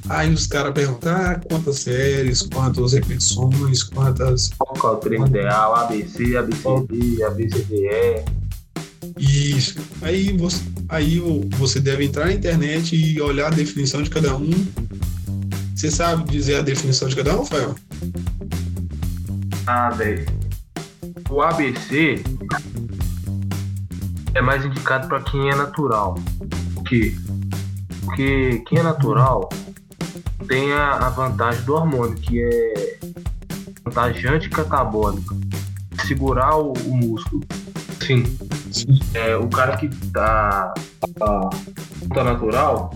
Aí 0.09 0.33
os 0.33 0.47
caras 0.47 0.73
perguntam 0.73 1.13
ah, 1.13 1.39
quantas 1.49 1.79
séries, 1.79 2.41
quantas 2.41 2.93
repetições, 2.93 3.83
quantas. 3.83 4.51
Qual 4.57 4.93
é 4.93 4.95
o 4.95 4.99
treino 4.99 5.27
ideal? 5.27 5.75
ABC, 5.75 6.37
ABCD, 6.37 7.23
ABCDE. 7.23 8.25
Isso. 9.17 9.75
Aí 10.01 10.35
você, 10.37 10.63
aí 10.89 11.19
você 11.57 11.79
deve 11.79 12.05
entrar 12.05 12.25
na 12.25 12.33
internet 12.33 12.95
e 12.95 13.19
olhar 13.21 13.47
a 13.47 13.55
definição 13.55 14.01
de 14.01 14.09
cada 14.09 14.35
um. 14.35 14.51
Você 15.75 15.91
sabe 15.91 16.31
dizer 16.31 16.55
a 16.55 16.61
definição 16.61 17.07
de 17.07 17.15
cada 17.15 17.35
um, 17.35 17.39
Rafael? 17.39 17.75
Ah, 19.67 19.89
velho. 19.89 20.25
O 21.29 21.41
ABC 21.41 22.23
é 24.33 24.41
mais 24.41 24.63
indicado 24.63 25.09
para 25.09 25.19
quem 25.21 25.49
é 25.49 25.55
natural. 25.55 26.15
Por 26.73 26.83
quê? 26.85 27.13
Porque 28.05 28.63
quem 28.65 28.79
é 28.79 28.83
natural 28.83 29.49
tem 30.47 30.71
a, 30.71 30.93
a 30.93 31.09
vantagem 31.09 31.61
do 31.63 31.73
hormônio, 31.73 32.15
que 32.15 32.41
é 32.41 32.99
vantagem 33.83 34.31
anticatabólica. 34.31 35.35
Segurar 36.07 36.55
o, 36.55 36.71
o 36.71 36.95
músculo. 36.95 37.43
Sim. 37.99 38.23
Sim. 38.71 38.99
É, 39.13 39.35
o 39.35 39.49
cara 39.49 39.75
que 39.75 39.89
tá, 40.11 40.73
tá, 41.19 41.49
tá 42.13 42.23
natural, 42.23 42.93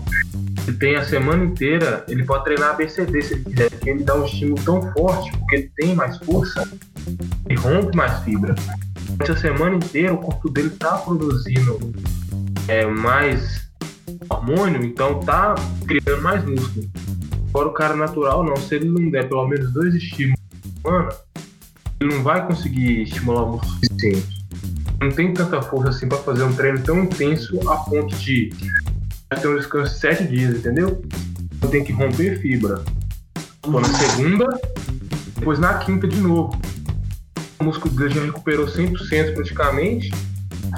ele 0.66 0.76
tem 0.76 0.96
a 0.96 1.04
semana 1.04 1.44
inteira, 1.44 2.04
ele 2.08 2.24
pode 2.24 2.44
treinar 2.44 2.70
ABCD 2.70 3.22
se 3.22 3.34
ele 3.34 3.44
quiser, 3.44 3.70
porque 3.70 3.90
ele 3.90 4.04
dá 4.04 4.14
um 4.14 4.24
estímulo 4.24 4.62
tão 4.64 4.92
forte, 4.92 5.36
porque 5.38 5.56
ele 5.56 5.72
tem 5.76 5.94
mais 5.94 6.16
força, 6.18 6.68
e 7.48 7.54
rompe 7.54 7.96
mais 7.96 8.22
fibra. 8.22 8.54
Essa 9.18 9.36
semana 9.36 9.76
inteira 9.76 10.14
o 10.14 10.18
corpo 10.18 10.48
dele 10.48 10.70
tá 10.70 10.98
produzindo 10.98 11.78
é, 12.68 12.86
mais 12.86 13.68
hormônio, 14.28 14.84
então 14.84 15.20
tá 15.20 15.54
criando 15.86 16.22
mais 16.22 16.44
músculo. 16.44 16.88
Agora 17.50 17.68
o 17.68 17.72
cara 17.72 17.96
natural 17.96 18.44
não, 18.44 18.56
se 18.56 18.76
ele 18.76 18.88
não 18.88 19.10
der 19.10 19.28
pelo 19.28 19.46
menos 19.46 19.72
dois 19.72 19.94
estímulos 19.94 20.40
por 20.82 20.90
semana, 20.90 21.08
ele 22.00 22.14
não 22.14 22.22
vai 22.22 22.46
conseguir 22.46 23.02
estimular 23.02 23.42
o 23.42 23.52
músculo 23.52 23.74
suficiente. 23.74 24.42
Não 25.00 25.10
tem 25.10 25.34
tanta 25.34 25.60
força 25.60 25.90
assim 25.90 26.08
para 26.08 26.18
fazer 26.18 26.44
um 26.44 26.52
treino 26.52 26.80
tão 26.80 27.02
intenso 27.02 27.68
a 27.68 27.76
ponto 27.78 28.14
de 28.16 28.50
ter 29.40 29.48
um 29.48 29.56
descanso 29.56 29.94
de 29.94 30.00
sete 30.00 30.24
dias, 30.24 30.58
entendeu? 30.58 31.02
Então 31.54 31.70
tem 31.70 31.84
que 31.84 31.92
romper 31.92 32.40
fibra. 32.40 32.82
Então, 33.58 33.80
na 33.80 33.88
segunda, 33.88 34.60
depois 35.36 35.58
na 35.58 35.74
quinta 35.78 36.08
de 36.08 36.20
novo. 36.20 36.60
O 37.58 37.64
músculo 37.64 37.94
dele 37.94 38.14
já 38.14 38.24
recuperou 38.24 38.66
100% 38.66 39.34
praticamente 39.34 40.10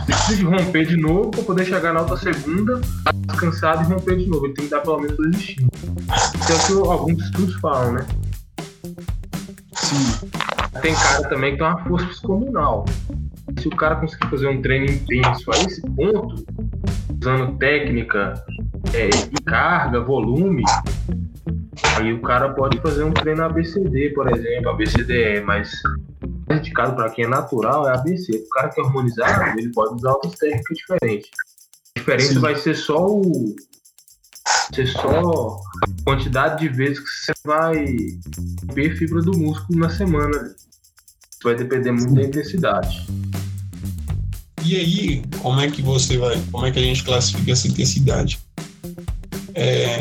precisa 0.04 0.37
de 0.37 0.44
romper 0.44 0.87
de 0.87 0.96
novo 0.96 1.30
para 1.30 1.42
poder 1.42 1.64
chegar 1.64 1.92
na 1.92 2.00
outra 2.00 2.16
segunda, 2.16 2.80
descansado 3.26 3.82
e 3.82 3.94
romper 3.94 4.16
de 4.16 4.26
novo. 4.26 4.46
Ele 4.46 4.54
tem 4.54 4.64
que 4.64 4.70
dar 4.70 4.80
pelo 4.80 5.00
menos 5.00 5.16
dois 5.16 5.37
estímulos. 5.37 5.75
Isso 6.40 6.52
é 6.52 6.80
o 6.80 6.82
que 6.82 6.90
alguns 6.90 7.25
estudos 7.25 7.54
falam, 7.56 7.92
né? 7.92 8.06
Sim. 9.75 10.28
Tem 10.82 10.94
cara 10.94 11.28
também 11.28 11.52
que 11.52 11.58
tem 11.58 11.66
uma 11.66 11.78
força 11.84 12.06
descomunal. 12.06 12.84
Se 13.58 13.68
o 13.68 13.70
cara 13.70 13.96
conseguir 13.96 14.28
fazer 14.28 14.49
um 14.49 14.61
treino 14.61 14.87
intenso 14.87 15.50
a 15.52 15.58
esse 15.58 15.80
ponto, 15.82 16.44
usando 17.21 17.56
técnica 17.59 18.35
é, 18.92 19.11
carga, 19.44 20.00
volume, 20.00 20.62
aí 21.97 22.12
o 22.12 22.21
cara 22.23 22.52
pode 22.54 22.80
fazer 22.80 23.04
um 23.04 23.12
treino 23.12 23.44
ABCD, 23.44 24.11
por 24.11 24.30
exemplo, 24.30 24.71
ABCDE, 24.71 25.40
mas 25.44 25.73
indicado 26.50 26.94
para 26.94 27.11
quem 27.11 27.25
é 27.25 27.28
natural 27.28 27.88
é 27.88 27.94
ABC. 27.94 28.33
O 28.33 28.49
cara 28.50 28.68
que 28.68 28.80
é 28.80 28.85
harmonizado, 28.85 29.59
ele 29.59 29.73
pode 29.73 29.94
usar 29.94 30.12
outras 30.12 30.35
técnicas 30.35 30.76
diferentes. 30.76 31.30
A 31.97 32.00
diferença 32.00 32.35
Sim. 32.35 32.38
vai 32.40 32.54
ser 32.56 32.75
só 32.75 33.06
o 33.06 33.54
ser 34.75 34.87
só 34.87 35.61
a 35.83 36.04
quantidade 36.04 36.61
de 36.61 36.68
vezes 36.68 36.99
que 36.99 37.09
você 37.09 37.33
vai 37.44 37.87
ver 38.73 38.97
fibra 38.97 39.23
do 39.23 39.37
músculo 39.38 39.78
na 39.78 39.88
semana. 39.88 40.54
Isso 41.30 41.40
vai 41.42 41.54
depender 41.54 41.92
muito 41.92 42.14
da 42.14 42.23
intensidade. 42.23 43.06
E 44.64 44.76
aí, 44.76 45.23
como 45.42 45.61
é 45.61 45.71
que 45.71 45.83
você 45.83 46.16
vai, 46.16 46.40
como 46.50 46.64
é 46.64 46.71
que 46.71 46.78
a 46.78 46.83
gente 46.83 47.04
classifica 47.04 47.52
essa 47.52 47.68
intensidade? 47.68 48.38
É 49.54 49.99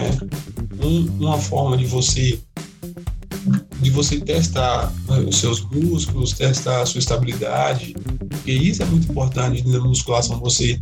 um, 0.81 1.05
uma 1.19 1.37
forma 1.37 1.77
de 1.77 1.85
você 1.85 2.39
de 3.81 3.89
você 3.89 4.21
testar 4.21 4.89
né, 5.09 5.19
os 5.19 5.37
seus 5.37 5.61
músculos, 5.69 6.31
testar 6.31 6.81
a 6.81 6.85
sua 6.85 6.99
estabilidade, 6.99 7.93
porque 8.29 8.53
isso 8.53 8.81
é 8.81 8.85
muito 8.85 9.11
importante 9.11 9.67
na 9.67 9.81
musculação, 9.81 10.39
você, 10.39 10.79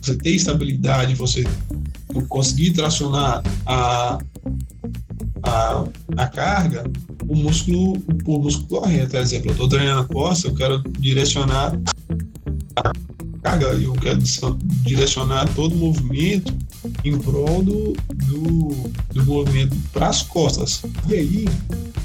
você 0.00 0.16
ter 0.16 0.30
estabilidade, 0.30 1.16
você 1.16 1.42
conseguir 2.28 2.72
tracionar 2.74 3.42
a, 3.66 4.18
a, 5.42 5.84
a 6.16 6.26
carga, 6.28 6.84
o 7.26 7.34
músculo, 7.34 8.00
o 8.24 8.38
músculo 8.38 8.80
correto. 8.80 9.10
Por 9.10 9.20
exemplo, 9.20 9.48
eu 9.48 9.52
estou 9.52 9.68
treinando 9.68 10.02
a 10.02 10.04
costa, 10.04 10.46
eu 10.46 10.54
quero 10.54 10.82
direcionar 11.00 11.76
a 13.46 13.50
carga, 13.50 13.66
eu 13.66 13.92
quero 13.92 14.20
direcionar 14.82 15.48
todo 15.54 15.72
o 15.72 15.78
movimento 15.78 16.52
em 17.04 17.16
prol 17.16 17.62
do, 17.62 17.92
do, 18.14 18.90
do 19.12 19.24
movimento 19.24 19.76
para 19.92 20.08
as 20.08 20.22
costas. 20.22 20.82
E 21.08 21.14
aí, 21.14 21.44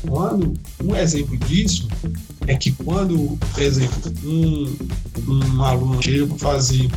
quando 0.08 0.54
um 0.84 0.96
exemplo 0.96 1.36
disso 1.38 1.88
é 2.48 2.56
que 2.56 2.72
quando, 2.72 3.38
por 3.54 3.62
exemplo, 3.62 4.14
um, 4.24 4.78
um 5.28 5.64
aluno 5.64 6.02
chega 6.02 6.28
para 6.28 6.38
fazer 6.38 6.90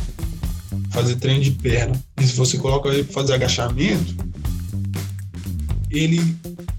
fazer 0.89 1.15
treino 1.15 1.43
de 1.43 1.51
perna 1.51 2.01
e 2.21 2.25
se 2.25 2.35
você 2.35 2.57
coloca 2.57 2.87
ele 2.89 3.03
para 3.03 3.13
fazer 3.13 3.33
agachamento, 3.33 4.15
ele 5.89 6.35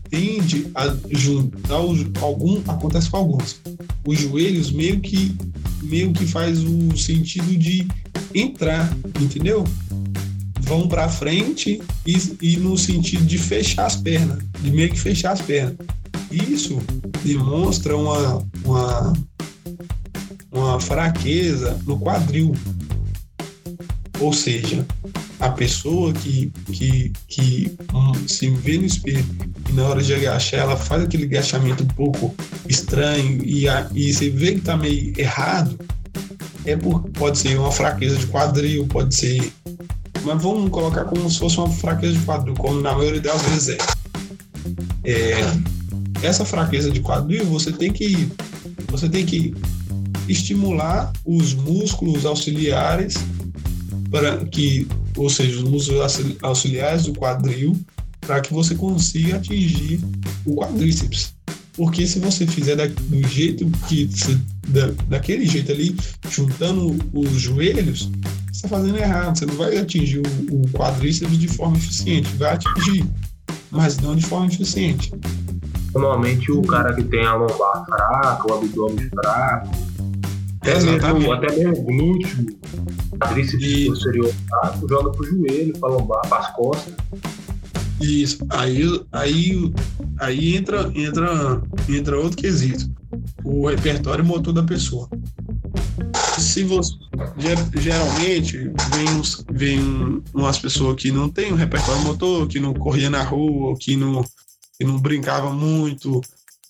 tende 0.08 0.68
a 0.75 0.94
juntar 1.11 1.75
algum 2.23 2.62
acontece 2.66 3.11
com 3.11 3.16
alguns 3.18 3.61
os 4.06 4.18
joelhos 4.18 4.70
meio 4.70 5.00
que 5.00 5.37
meio 5.83 6.12
que 6.12 6.26
faz 6.26 6.62
o 6.62 6.97
sentido 6.97 7.56
de 7.56 7.87
entrar, 8.35 8.95
entendeu? 9.21 9.64
Vão 10.61 10.88
para 10.88 11.09
frente 11.09 11.80
e, 12.06 12.37
e 12.42 12.56
no 12.56 12.76
sentido 12.76 13.25
de 13.25 13.38
fechar 13.38 13.87
as 13.87 13.97
pernas, 13.97 14.38
de 14.62 14.71
meio 14.71 14.90
que 14.90 14.99
fechar 14.99 15.33
as 15.33 15.40
pernas. 15.40 15.76
Isso 16.30 16.78
demonstra 17.25 17.97
uma, 17.97 18.42
uma, 18.64 19.12
uma 20.50 20.80
fraqueza 20.80 21.78
no 21.87 21.99
quadril. 21.99 22.52
Ou 24.18 24.33
seja, 24.33 24.85
a 25.38 25.50
pessoa 25.50 26.12
que, 26.12 26.52
que, 26.73 27.12
que 27.28 27.76
um, 27.93 28.28
se 28.28 28.49
vê 28.50 28.78
no 28.78 28.87
espelho 28.87 29.25
e 29.69 29.73
na 29.73 29.85
hora 29.85 30.02
de 30.02 30.14
agachar, 30.14 30.61
ela 30.61 30.76
faz 30.76 31.02
aquele 31.02 31.25
agachamento 31.25 31.85
um 31.85 31.88
pouco 31.88 32.35
estranho 32.69 33.45
e, 33.45 33.69
a, 33.69 33.88
e 33.95 34.12
você 34.12 34.31
vê 34.31 34.52
que 34.52 34.59
está 34.59 34.76
meio 34.76 35.12
errado, 35.19 35.78
é 36.64 36.76
por, 36.76 37.02
pode 37.11 37.38
ser 37.38 37.59
uma 37.59 37.71
fraqueza 37.71 38.16
de 38.16 38.26
quadril, 38.26 38.87
pode 38.87 39.14
ser. 39.14 39.52
Mas 40.25 40.43
vamos 40.43 40.71
colocar 40.71 41.05
como 41.05 41.31
se 41.31 41.38
fosse 41.38 41.59
uma 41.59 41.71
fraqueza 41.71 42.14
de 42.14 42.25
quadril, 42.25 42.55
como 42.55 42.81
na 42.81 42.95
maioria 42.95 43.21
das 43.21 43.43
vezes 43.43 43.76
é. 45.05 45.40
é 45.40 45.40
essa 46.23 46.45
fraqueza 46.45 46.90
de 46.90 47.00
quadril, 47.00 47.45
você 47.45 47.71
tem 47.71 47.93
que 47.93 48.28
você 48.90 49.09
tem 49.09 49.25
que 49.25 49.55
estimular 50.28 51.12
os 51.25 51.55
músculos 51.55 52.25
auxiliares 52.25 53.14
para 54.11 54.45
que, 54.47 54.87
ou 55.16 55.30
seja, 55.30 55.56
os 55.56 55.64
músculos 55.64 56.37
auxiliares 56.42 57.04
do 57.04 57.14
quadril, 57.14 57.76
para 58.20 58.40
que 58.40 58.52
você 58.52 58.75
consiga 58.75 59.37
atingir 59.37 60.00
o 60.44 60.56
quadríceps. 60.56 61.35
Porque 61.76 62.06
se 62.06 62.18
você 62.18 62.46
fizer 62.46 62.75
da, 62.75 62.87
do 62.87 63.28
jeito 63.28 63.66
que 63.87 64.08
da, 64.68 64.87
daquele 65.08 65.46
jeito 65.46 65.70
ali, 65.70 65.94
juntando 66.28 66.96
os 67.12 67.30
joelhos, 67.32 68.11
você 68.46 68.66
está 68.66 68.68
fazendo 68.68 68.96
errado. 68.96 69.38
Você 69.38 69.46
não 69.46 69.54
vai 69.54 69.76
atingir 69.76 70.18
o, 70.18 70.54
o 70.54 70.68
quadríceps 70.68 71.38
de 71.38 71.49
forma 71.49 71.76
eficiente. 71.76 72.28
Vai 72.37 72.54
atingir, 72.54 73.06
mas 73.70 73.99
não 73.99 74.16
de 74.16 74.25
forma 74.25 74.46
eficiente. 74.46 75.12
Normalmente 75.92 76.50
o 76.50 76.62
cara 76.62 76.94
que 76.94 77.04
tem 77.04 77.25
a 77.25 77.35
lombar 77.35 77.85
fraca, 77.87 78.50
o 78.50 78.54
abdômen 78.54 79.08
fraco, 79.11 79.70
Até 80.66 81.12
mesmo, 81.12 81.32
até 81.32 81.56
mesmo 81.56 81.82
glúteo, 81.85 82.46
quadríceps 83.20 83.64
e... 83.64 83.87
posterior, 83.87 84.35
tá? 84.49 84.78
joga 84.88 85.12
pro 85.12 85.25
joelho, 85.25 85.78
pra 85.78 85.88
lombar, 85.88 86.28
pras 86.28 86.49
costas. 86.56 86.92
Isso. 88.00 88.38
Aí, 88.50 88.82
aí, 89.12 89.73
aí 90.18 90.56
entra, 90.56 90.90
entra, 90.94 91.62
entra 91.88 92.18
outro 92.18 92.37
quesito. 92.37 92.90
O 93.44 93.68
repertório 93.68 94.25
motor 94.25 94.52
da 94.52 94.62
pessoa. 94.62 95.08
Se 96.37 96.64
você 96.64 96.94
geralmente 97.76 98.58
vem, 98.58 99.23
vem 99.50 100.23
umas 100.35 100.58
pessoas 100.58 100.96
que 100.96 101.12
não 101.12 101.28
tem 101.28 101.52
um 101.52 101.56
repertório 101.56 102.02
motor, 102.02 102.46
que 102.49 102.58
não 102.58 102.75
corria 102.75 103.08
na 103.08 103.23
rua, 103.23 103.76
que 103.78 103.96
não, 103.96 104.23
que 104.76 104.85
não 104.85 104.99
brincava 104.99 105.50
muito, 105.50 106.20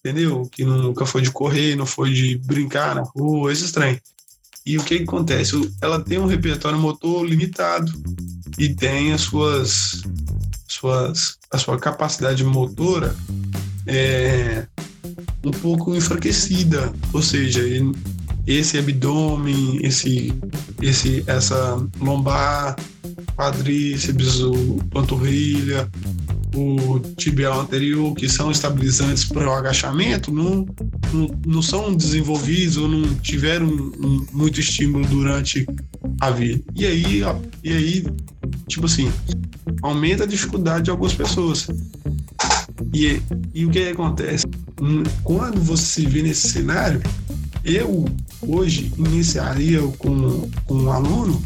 entendeu? 0.06 0.48
Que 0.50 0.64
nunca 0.64 1.04
foi 1.04 1.20
de 1.20 1.32
correr, 1.32 1.74
não 1.74 1.86
foi 1.86 2.12
de 2.12 2.38
brincar 2.38 2.94
na 2.94 3.02
rua, 3.02 3.52
esses 3.52 3.72
trem. 3.72 4.00
E 4.64 4.78
o 4.78 4.84
que, 4.84 4.98
que 4.98 5.04
acontece? 5.04 5.72
Ela 5.80 6.00
tem 6.00 6.18
um 6.18 6.26
repertório 6.26 6.78
motor 6.78 7.24
limitado 7.24 7.92
e 8.58 8.68
tem 8.68 9.12
as 9.12 9.22
suas, 9.22 10.02
suas 10.68 11.38
a 11.50 11.58
sua 11.58 11.78
capacidade 11.78 12.44
motora 12.44 13.14
é 13.86 14.66
um 15.44 15.50
pouco 15.50 15.94
enfraquecida, 15.94 16.92
ou 17.12 17.22
seja, 17.22 17.62
esse 18.46 18.78
abdômen, 18.78 19.78
esse, 19.84 20.32
esse, 20.82 21.22
essa 21.26 21.76
lombar, 22.00 22.76
quadríceps, 23.36 24.40
panturrilha, 24.90 25.88
o 26.56 26.98
tibial 27.16 27.60
anterior, 27.60 28.14
que 28.14 28.28
são 28.28 28.50
estabilizantes 28.50 29.24
para 29.24 29.46
o 29.46 29.52
agachamento, 29.52 30.32
não, 30.32 30.66
não, 31.12 31.30
não, 31.46 31.62
são 31.62 31.94
desenvolvidos 31.94 32.78
ou 32.78 32.88
não 32.88 33.14
tiveram 33.16 33.66
um, 33.66 34.26
muito 34.32 34.58
estímulo 34.58 35.06
durante 35.06 35.66
a 36.20 36.30
vida. 36.30 36.62
E 36.74 36.86
aí, 36.86 37.22
e 37.62 37.72
aí, 37.72 38.06
tipo 38.66 38.86
assim, 38.86 39.12
aumenta 39.82 40.24
a 40.24 40.26
dificuldade 40.26 40.84
de 40.84 40.90
algumas 40.90 41.14
pessoas. 41.14 41.68
E, 42.92 43.20
e 43.54 43.66
o 43.66 43.70
que 43.70 43.88
acontece? 43.88 44.46
Quando 45.22 45.60
você 45.60 45.84
se 45.84 46.06
vê 46.06 46.22
nesse 46.22 46.48
cenário, 46.48 47.02
eu 47.64 48.06
hoje 48.40 48.92
iniciaria 48.96 49.82
com, 49.98 50.48
com 50.64 50.74
um 50.74 50.90
aluno 50.90 51.42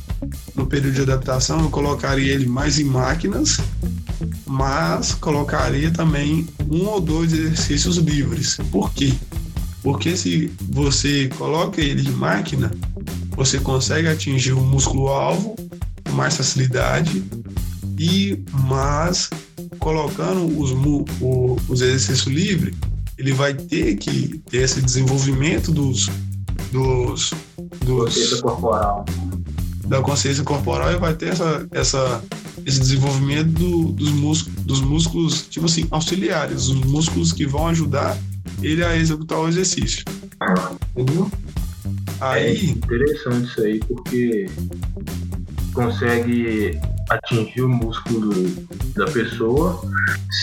no 0.54 0.66
período 0.66 0.94
de 0.94 1.02
adaptação, 1.02 1.62
eu 1.62 1.70
colocaria 1.70 2.32
ele 2.32 2.46
mais 2.46 2.78
em 2.78 2.84
máquinas 2.84 3.58
mas 4.46 5.14
colocaria 5.14 5.90
também 5.90 6.46
um 6.70 6.86
ou 6.86 7.00
dois 7.00 7.32
exercícios 7.32 7.96
livres. 7.96 8.58
Por 8.70 8.92
quê? 8.92 9.12
Porque 9.82 10.16
se 10.16 10.52
você 10.60 11.28
coloca 11.38 11.80
ele 11.80 12.08
em 12.08 12.12
máquina, 12.12 12.70
você 13.36 13.58
consegue 13.58 14.08
atingir 14.08 14.52
o 14.52 14.60
músculo-alvo 14.60 15.56
com 16.04 16.12
mais 16.12 16.36
facilidade 16.36 17.24
e 17.98 18.42
mas 18.68 19.30
colocando 19.78 20.46
os, 20.58 20.72
o, 21.20 21.56
os 21.68 21.80
exercícios 21.80 22.26
livres, 22.26 22.74
ele 23.16 23.32
vai 23.32 23.54
ter 23.54 23.96
que 23.96 24.38
ter 24.50 24.58
esse 24.58 24.80
desenvolvimento 24.82 25.72
dos 25.72 26.08
dos, 26.70 27.32
dos 27.84 28.14
consciência 28.14 28.42
corporal 28.42 29.04
da 29.86 30.00
consciência 30.00 30.44
corporal 30.44 30.92
e 30.92 30.96
vai 30.96 31.14
ter 31.14 31.30
essa, 31.30 31.66
essa 31.72 32.22
esse 32.66 32.80
desenvolvimento 32.80 33.48
do, 33.48 33.92
dos, 33.92 34.10
músculos, 34.10 34.64
dos 34.64 34.80
músculos, 34.80 35.46
tipo 35.48 35.66
assim, 35.66 35.86
auxiliares, 35.90 36.68
os 36.68 36.84
músculos 36.84 37.32
que 37.32 37.46
vão 37.46 37.68
ajudar 37.68 38.16
ele 38.62 38.84
a 38.84 38.96
executar 38.96 39.38
o 39.38 39.48
exercício. 39.48 40.04
Entendeu? 40.96 41.30
Aí... 42.20 42.56
É 42.56 42.64
interessante 42.64 43.48
isso 43.48 43.60
aí, 43.62 43.80
porque 43.80 44.46
consegue 45.72 46.78
atingir 47.08 47.62
o 47.62 47.68
músculo 47.68 48.32
da 48.94 49.06
pessoa 49.06 49.80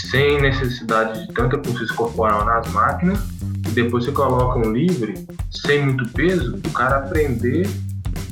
sem 0.10 0.42
necessidade 0.42 1.28
de 1.28 1.34
tanta 1.34 1.58
consciência 1.58 1.96
corporal 1.96 2.46
nas 2.46 2.72
máquinas. 2.72 3.20
E 3.68 3.72
depois 3.72 4.06
você 4.06 4.12
coloca 4.12 4.60
um 4.60 4.72
livre, 4.72 5.26
sem 5.52 5.86
muito 5.86 6.08
peso, 6.10 6.56
o 6.56 6.72
cara 6.72 6.98
aprender 6.98 7.68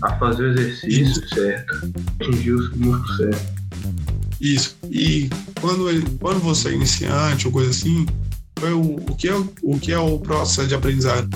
a 0.01 0.13
fazer 0.17 0.43
o 0.43 0.51
exercício 0.51 1.03
Isso. 1.03 1.35
certo, 1.35 1.93
atingir 2.19 2.51
os 2.51 2.69
músculos 2.75 3.17
certos. 3.17 3.54
Isso. 4.45 4.77
E 4.91 5.27
quando, 5.59 5.85
quando 6.19 6.39
você 6.39 6.69
é 6.69 6.73
iniciante 6.73 7.47
ou 7.47 7.51
coisa 7.51 7.71
assim, 7.71 8.05
o, 8.61 9.11
o, 9.11 9.15
que 9.15 9.27
é, 9.27 9.33
o 9.63 9.79
que 9.79 9.91
é 9.91 9.97
o 9.97 10.19
processo 10.19 10.67
de 10.67 10.75
aprendizado? 10.75 11.35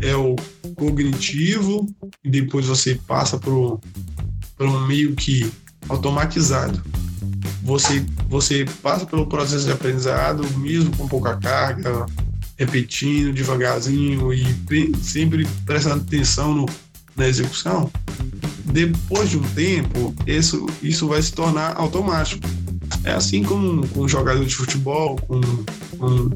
É 0.00 0.16
o 0.16 0.34
cognitivo, 0.74 1.86
e 2.24 2.28
depois 2.28 2.66
você 2.66 2.96
passa 3.06 3.38
para 3.38 3.52
um 3.52 4.86
meio 4.88 5.14
que 5.14 5.48
automatizado. 5.88 6.82
Você, 7.62 8.04
você 8.28 8.64
passa 8.82 9.06
pelo 9.06 9.28
processo 9.28 9.64
de 9.64 9.70
aprendizado, 9.70 10.44
mesmo 10.58 10.96
com 10.96 11.06
pouca 11.06 11.36
carga, 11.36 12.06
repetindo 12.58 13.32
devagarzinho 13.32 14.32
e 14.32 14.44
sempre 15.00 15.46
prestando 15.64 16.02
atenção 16.02 16.52
no, 16.52 16.66
na 17.16 17.26
execução, 17.26 17.90
depois 18.64 19.30
de 19.30 19.38
um 19.38 19.42
tempo, 19.42 20.14
isso, 20.26 20.66
isso 20.82 21.08
vai 21.08 21.22
se 21.22 21.32
tornar 21.32 21.74
automático. 21.76 22.46
É 23.04 23.12
assim 23.12 23.42
como 23.42 23.86
com 23.88 24.02
um 24.02 24.08
jogador 24.08 24.44
de 24.44 24.54
futebol, 24.54 25.16
com, 25.16 25.40
com, 25.98 26.30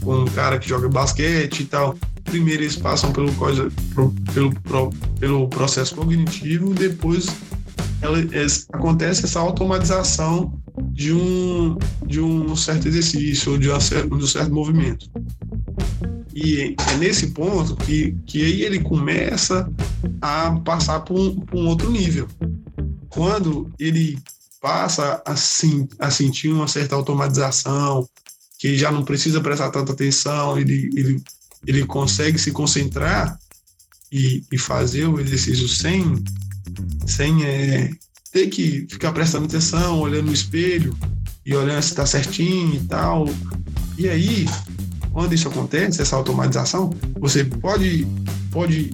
com 0.00 0.16
um 0.20 0.24
cara 0.26 0.58
que 0.58 0.68
joga 0.68 0.88
basquete 0.88 1.60
e 1.60 1.64
tal. 1.64 1.96
Primeiro 2.24 2.62
eles 2.62 2.76
passam 2.76 3.12
pelo, 3.12 3.32
coisa, 3.34 3.70
pelo, 4.32 4.54
pelo, 4.62 4.90
pelo 5.18 5.48
processo 5.48 5.94
cognitivo, 5.94 6.72
depois 6.72 7.26
ela, 8.00 8.20
é, 8.20 8.46
acontece 8.72 9.24
essa 9.24 9.40
automatização 9.40 10.52
de 10.92 11.12
um, 11.12 11.76
de 12.06 12.20
um 12.20 12.54
certo 12.56 12.88
exercício 12.88 13.52
ou 13.52 13.58
de, 13.58 13.68
de 13.68 14.14
um 14.14 14.26
certo 14.26 14.52
movimento. 14.52 15.10
E 16.42 16.74
é 16.88 16.96
nesse 16.96 17.28
ponto 17.28 17.76
que, 17.76 18.16
que 18.26 18.42
aí 18.42 18.62
ele 18.62 18.80
começa 18.80 19.70
a 20.22 20.52
passar 20.64 21.00
para 21.00 21.14
um, 21.14 21.44
um 21.52 21.66
outro 21.66 21.90
nível. 21.90 22.26
Quando 23.10 23.70
ele 23.78 24.18
passa 24.58 25.22
a, 25.26 25.34
a 25.34 26.10
sentir 26.10 26.48
uma 26.48 26.66
certa 26.66 26.94
automatização, 26.94 28.08
que 28.58 28.74
já 28.78 28.90
não 28.90 29.04
precisa 29.04 29.40
prestar 29.42 29.70
tanta 29.70 29.92
atenção, 29.92 30.58
ele, 30.58 30.88
ele, 30.96 31.22
ele 31.66 31.84
consegue 31.84 32.38
se 32.38 32.52
concentrar 32.52 33.38
e, 34.10 34.42
e 34.50 34.56
fazer 34.56 35.04
o 35.06 35.20
exercício 35.20 35.68
sem, 35.68 36.24
sem 37.06 37.44
é, 37.44 37.90
ter 38.32 38.46
que 38.46 38.86
ficar 38.88 39.12
prestando 39.12 39.44
atenção, 39.44 40.00
olhando 40.00 40.26
no 40.26 40.32
espelho 40.32 40.96
e 41.44 41.54
olhando 41.54 41.82
se 41.82 41.90
está 41.90 42.06
certinho 42.06 42.76
e 42.76 42.86
tal. 42.86 43.26
E 43.98 44.08
aí 44.08 44.46
quando 45.12 45.34
isso 45.34 45.48
acontece, 45.48 46.00
essa 46.00 46.16
automatização, 46.16 46.90
você 47.18 47.44
pode, 47.44 48.06
pode 48.50 48.92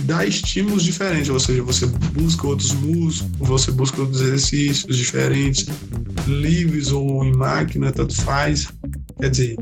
dar 0.00 0.26
estímulos 0.26 0.82
diferentes, 0.82 1.28
ou 1.28 1.38
seja, 1.38 1.62
você 1.62 1.86
busca 1.86 2.46
outros 2.46 2.72
músculos, 2.72 3.48
você 3.48 3.70
busca 3.70 4.00
outros 4.00 4.20
exercícios 4.20 4.96
diferentes, 4.96 5.66
livres 6.26 6.90
ou 6.90 7.24
em 7.24 7.34
máquina, 7.34 7.92
tanto 7.92 8.14
faz. 8.22 8.68
Quer 9.20 9.30
dizer, 9.30 9.56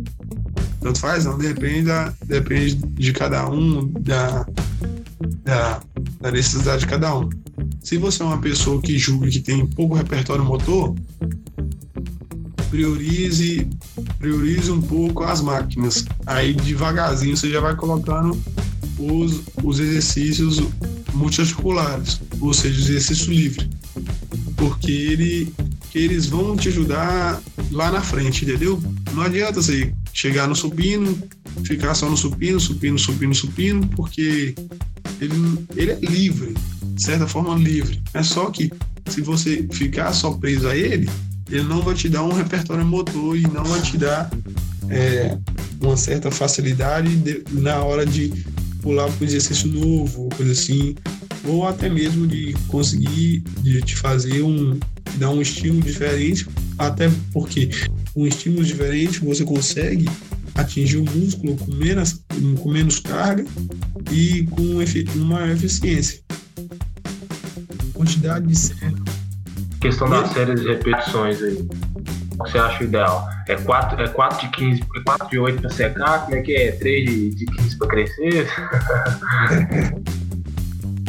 tanto 0.80 0.98
faz, 0.98 1.24
não, 1.24 1.36
depende, 1.36 1.82
da, 1.82 2.14
depende 2.24 2.76
de 2.76 3.12
cada 3.12 3.48
um, 3.50 3.86
da, 4.00 4.46
da, 5.44 5.82
da 6.20 6.30
necessidade 6.30 6.80
de 6.80 6.86
cada 6.86 7.18
um. 7.18 7.28
Se 7.82 7.96
você 7.96 8.22
é 8.22 8.26
uma 8.26 8.40
pessoa 8.40 8.80
que 8.80 8.96
julga 8.98 9.28
que 9.28 9.40
tem 9.40 9.66
pouco 9.66 9.94
repertório 9.94 10.44
motor, 10.44 10.94
priorize, 12.70 13.68
priorize 14.18 14.70
um 14.70 14.80
pouco 14.80 15.24
as 15.24 15.40
máquinas. 15.40 16.04
Aí 16.26 16.54
devagarzinho 16.54 17.36
você 17.36 17.50
já 17.50 17.60
vai 17.60 17.76
colocando 17.76 18.40
os, 18.98 19.42
os 19.62 19.80
exercícios 19.80 20.62
multiarticulares, 21.12 22.20
ou 22.40 22.54
seja, 22.54 22.80
exercício 22.80 23.32
livre. 23.32 23.68
Porque 24.56 24.90
ele, 24.90 25.52
eles 25.94 26.26
vão 26.26 26.56
te 26.56 26.68
ajudar 26.68 27.42
lá 27.70 27.90
na 27.90 28.00
frente, 28.00 28.44
entendeu? 28.44 28.80
Não 29.12 29.22
adianta 29.22 29.60
você 29.60 29.92
chegar 30.12 30.46
no 30.46 30.54
supino, 30.54 31.18
ficar 31.64 31.94
só 31.94 32.08
no 32.08 32.16
supino, 32.16 32.60
supino, 32.60 32.98
supino, 32.98 33.34
supino, 33.34 33.86
porque 33.88 34.54
ele, 35.20 35.66
ele 35.76 35.90
é 35.92 35.98
livre, 36.00 36.54
de 36.94 37.02
certa 37.02 37.26
forma 37.26 37.54
livre. 37.56 38.00
É 38.14 38.22
só 38.22 38.50
que 38.50 38.70
se 39.08 39.20
você 39.20 39.66
ficar 39.72 40.12
só 40.12 40.32
preso 40.32 40.68
a 40.68 40.76
ele, 40.76 41.08
ele 41.50 41.64
não 41.64 41.82
vai 41.82 41.94
te 41.94 42.08
dar 42.08 42.22
um 42.22 42.32
repertório 42.32 42.84
motor 42.84 43.36
e 43.36 43.42
não 43.42 43.64
vai 43.64 43.80
te 43.80 43.98
dar 43.98 44.30
é, 44.88 45.36
uma 45.80 45.96
certa 45.96 46.30
facilidade 46.30 47.14
de, 47.16 47.44
na 47.50 47.82
hora 47.82 48.06
de 48.06 48.32
pular 48.82 49.10
para 49.10 49.24
um 49.24 49.26
exercício 49.26 49.68
novo, 49.68 50.28
coisa 50.36 50.52
assim, 50.52 50.94
ou 51.44 51.66
até 51.66 51.88
mesmo 51.88 52.26
de 52.26 52.54
conseguir 52.68 53.40
de 53.62 53.80
te 53.82 53.96
fazer 53.96 54.42
um 54.42 54.78
dar 55.16 55.30
um 55.30 55.42
estímulo 55.42 55.82
diferente, 55.82 56.46
até 56.78 57.10
porque 57.32 57.70
um 58.14 58.26
estímulo 58.26 58.64
diferente 58.64 59.20
você 59.20 59.44
consegue 59.44 60.08
atingir 60.54 60.98
o 60.98 61.04
músculo 61.04 61.56
com 61.56 61.72
menos, 61.74 62.20
com 62.60 62.70
menos 62.70 63.00
carga 63.00 63.44
e 64.10 64.44
com 64.44 64.62
uma 65.16 65.52
eficiência. 65.52 66.20
Quantidade 67.92 68.46
de 68.46 68.56
séries. 68.56 69.09
Questão 69.80 70.08
das 70.10 70.30
séries 70.32 70.60
de 70.60 70.68
repetições 70.68 71.42
aí. 71.42 71.54
O 71.54 72.44
que 72.44 72.50
você 72.50 72.58
acha 72.58 72.84
ideal? 72.84 73.28
É 73.48 73.56
4, 73.56 74.02
é 74.02 74.08
4 74.08 74.46
de 74.46 74.52
15, 74.52 74.80
4 75.04 75.28
de 75.28 75.38
8 75.38 75.60
para 75.60 75.70
secar? 75.70 76.24
Como 76.24 76.36
é 76.36 76.42
que 76.42 76.54
é? 76.54 76.72
3 76.72 77.04
de, 77.04 77.34
de 77.34 77.46
15 77.46 77.78
para 77.78 77.88
crescer? 77.88 78.48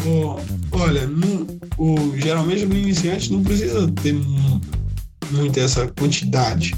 oh, 0.06 0.40
olha, 0.72 1.06
no, 1.06 1.48
o, 1.78 2.18
geralmente 2.18 2.66
no 2.66 2.76
iniciante 2.76 3.32
não 3.32 3.44
precisa 3.44 3.92
ter 4.02 4.14
muito 5.32 5.60
essa 5.60 5.88
quantidade. 5.88 6.76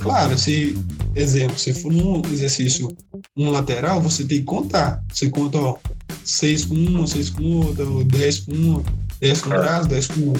Claro, 0.00 0.36
se, 0.38 0.76
exemplo, 1.14 1.58
se 1.58 1.74
for 1.74 1.92
um 1.92 2.22
exercício 2.32 2.88
um 3.36 3.50
lateral, 3.50 4.00
você 4.00 4.24
tem 4.24 4.38
que 4.38 4.44
contar. 4.44 5.02
Você 5.12 5.30
conta, 5.30 5.58
ó, 5.58 5.76
6 6.24 6.64
com 6.66 6.74
1, 6.74 7.06
6 7.06 7.30
com 7.30 7.42
outro, 7.56 8.04
10 8.04 8.38
com 8.40 8.52
1, 8.52 8.84
10 9.20 9.40
com 9.40 9.50
o 9.50 9.52
braço, 9.52 9.88
10 9.88 10.06
com 10.08 10.20
1. 10.20 10.32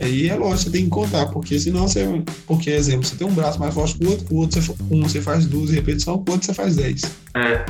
Aí 0.00 0.28
é 0.28 0.34
lógico, 0.34 0.64
você 0.64 0.70
tem 0.70 0.84
que 0.84 0.90
contar, 0.90 1.26
porque 1.26 1.58
senão 1.60 1.86
você. 1.86 2.06
Porque, 2.46 2.70
exemplo, 2.70 3.04
você 3.04 3.16
tem 3.16 3.26
um 3.26 3.34
braço 3.34 3.60
mais 3.60 3.74
forte 3.74 3.98
que 3.98 4.04
o 4.04 4.10
outro, 4.10 4.24
com 4.26 4.34
o 4.34 4.38
outro 4.38 4.62
você, 4.62 4.74
um 4.90 5.02
você 5.02 5.20
faz 5.20 5.44
12 5.44 5.74
repetições, 5.74 6.16
com 6.24 6.30
o 6.30 6.32
outro 6.32 6.46
você 6.46 6.54
faz 6.54 6.76
10. 6.76 7.02
É. 7.34 7.66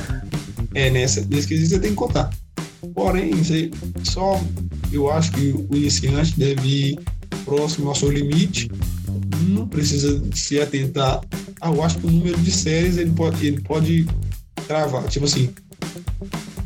É, 0.75 0.91
nessa, 0.91 1.27
nesse 1.29 1.49
quesito 1.49 1.71
você 1.71 1.81
tem 1.81 1.91
que 1.91 1.97
contar. 1.97 2.31
Porém, 2.95 3.33
você 3.33 3.71
só. 4.05 4.41
Eu 4.93 5.11
acho 5.11 5.33
que 5.33 5.53
o 5.53 5.77
iniciante 5.77 6.39
deve 6.39 6.69
ir 6.69 6.99
próximo 7.45 7.89
ao 7.89 7.95
seu 7.95 8.11
limite, 8.11 8.71
não 9.49 9.67
precisa 9.67 10.23
se 10.35 10.61
atentar. 10.61 11.21
Ah, 11.61 11.71
eu 11.71 11.83
acho 11.83 11.99
que 11.99 12.07
o 12.07 12.11
número 12.11 12.39
de 12.39 12.51
séries 12.51 12.97
ele 12.97 13.11
pode, 13.11 13.45
ele 13.45 13.61
pode 13.61 14.07
travar. 14.67 15.07
Tipo 15.09 15.25
assim, 15.25 15.53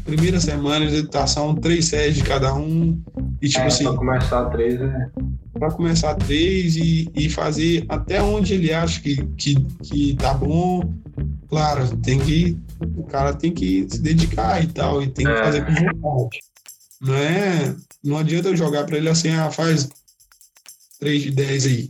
primeira 0.05 0.39
semana 0.41 0.87
de 0.87 0.97
editação, 0.97 1.55
três 1.55 1.87
séries 1.87 2.17
de 2.17 2.23
cada 2.23 2.55
um. 2.55 3.01
E 3.45 3.49
tipo 3.49 3.61
é, 3.61 3.67
assim. 3.67 3.85
Pra 3.85 3.95
começar 3.95 4.45
três, 4.47 4.81
né? 4.81 5.11
Pra 5.53 5.71
começar 5.71 6.15
três 6.15 6.77
e, 6.77 7.11
e 7.15 7.29
fazer 7.29 7.85
até 7.91 8.23
onde 8.23 8.55
ele 8.55 8.73
acha 8.73 9.03
que, 9.03 9.23
que, 9.37 9.55
que 9.83 10.17
tá 10.17 10.33
bom. 10.33 10.81
Claro, 11.47 11.95
tem 11.99 12.19
que. 12.19 12.57
O 12.97 13.05
cara 13.05 13.35
tem 13.35 13.53
que 13.53 13.87
se 13.87 14.01
dedicar 14.01 14.65
e 14.65 14.67
tal, 14.67 15.03
e 15.03 15.09
tem 15.09 15.27
que 15.27 15.31
é. 15.31 15.45
fazer 15.45 15.67
com 15.67 15.75
vontade. 15.75 16.41
Não 17.03 17.15
é. 17.15 17.77
Não 18.03 18.17
adianta 18.17 18.49
eu 18.49 18.57
jogar 18.57 18.85
pra 18.85 18.97
ele 18.97 19.11
assim, 19.11 19.29
ah, 19.29 19.51
faz 19.51 19.91
3 20.99 21.25
de 21.25 21.31
10 21.33 21.67
aí. 21.67 21.89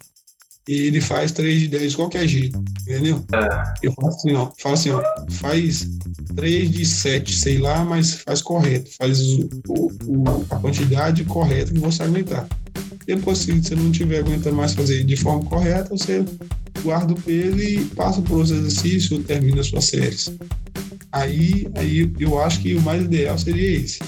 E 0.66 0.86
ele 0.86 1.00
faz 1.00 1.30
3 1.32 1.60
de 1.60 1.68
10 1.68 1.90
de 1.90 1.96
qualquer 1.96 2.26
jeito, 2.26 2.62
entendeu? 2.82 3.22
É. 3.34 3.74
Eu 3.82 3.92
faço 3.92 4.16
assim, 4.16 4.32
ó, 4.32 4.50
falo 4.58 4.74
assim, 4.74 4.90
ó, 4.90 5.02
faz 5.30 5.90
3 6.34 6.70
de 6.70 6.86
7, 6.86 7.38
sei 7.38 7.58
lá, 7.58 7.84
mas 7.84 8.14
faz 8.14 8.40
correto, 8.40 8.90
faz 8.96 9.20
o, 9.68 9.90
o, 10.06 10.24
a 10.48 10.56
quantidade 10.56 11.22
correta 11.24 11.72
que 11.72 11.78
você 11.78 12.02
aguentar. 12.02 12.48
Depois, 13.06 13.38
se 13.38 13.52
você 13.52 13.74
não 13.74 13.92
tiver 13.92 14.20
aguentando 14.20 14.56
mais 14.56 14.72
fazer 14.72 15.04
de 15.04 15.16
forma 15.16 15.44
correta, 15.44 15.90
você 15.90 16.24
guarda 16.82 17.12
o 17.12 17.20
peso 17.20 17.58
e 17.58 17.84
passa 17.86 18.22
por 18.22 18.38
outros 18.38 18.52
exercícios 18.52 19.22
termina 19.26 19.62
suas 19.62 19.84
séries. 19.84 20.32
Aí, 21.12 21.68
aí 21.76 22.10
eu 22.18 22.40
acho 22.40 22.60
que 22.60 22.74
o 22.74 22.80
mais 22.80 23.04
ideal 23.04 23.38
seria 23.38 23.76
esse. 23.80 24.00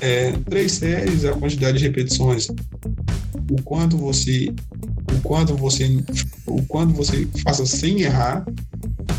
É, 0.00 0.32
três 0.50 0.72
séries, 0.72 1.24
a 1.24 1.32
quantidade 1.32 1.78
de 1.78 1.84
repetições 1.84 2.48
o 3.50 3.62
quanto 3.62 3.96
você 3.96 4.52
quanto 5.26 5.56
você 5.56 6.02
o 6.46 6.62
quanto 6.62 6.94
você 6.94 7.26
faça 7.44 7.66
sem 7.66 8.02
errar, 8.02 8.46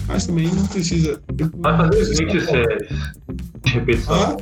mas 0.07 0.25
também 0.25 0.47
não 0.47 0.65
precisa. 0.67 1.21
Vai 1.57 1.77
fazer 1.77 2.25
20 2.25 2.41
séries 2.45 2.89
de 3.63 3.71
repetição. 3.73 4.15
Ah? 4.15 4.37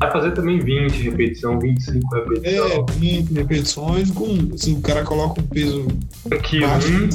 Vai 0.00 0.12
fazer 0.12 0.32
também 0.32 0.58
20 0.58 0.92
repetição, 1.02 1.58
25 1.58 2.14
repetições. 2.14 2.72
É, 2.72 2.92
20 2.98 3.32
repetições 3.32 4.10
com. 4.10 4.56
Se 4.56 4.72
o 4.72 4.80
cara 4.80 5.04
coloca 5.04 5.40
um 5.40 5.44
peso 5.44 5.82
um 5.82 6.38
quilo, 6.42 6.66
baixo, 6.66 7.08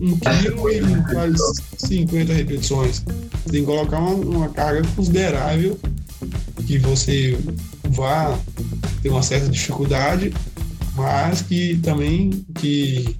um 0.00 0.18
quilo 0.18 0.70
e 0.70 1.14
faz 1.14 1.40
50 1.78 2.32
repetições. 2.32 3.02
Você 3.44 3.50
tem 3.50 3.60
que 3.60 3.66
colocar 3.66 3.98
uma, 3.98 4.14
uma 4.14 4.48
carga 4.50 4.82
considerável 4.94 5.78
que 6.66 6.78
você 6.78 7.38
vá 7.88 8.38
ter 9.02 9.08
uma 9.08 9.22
certa 9.22 9.48
dificuldade 9.48 10.32
mas 11.00 11.42
que 11.42 11.78
também 11.78 12.30
que, 12.54 13.16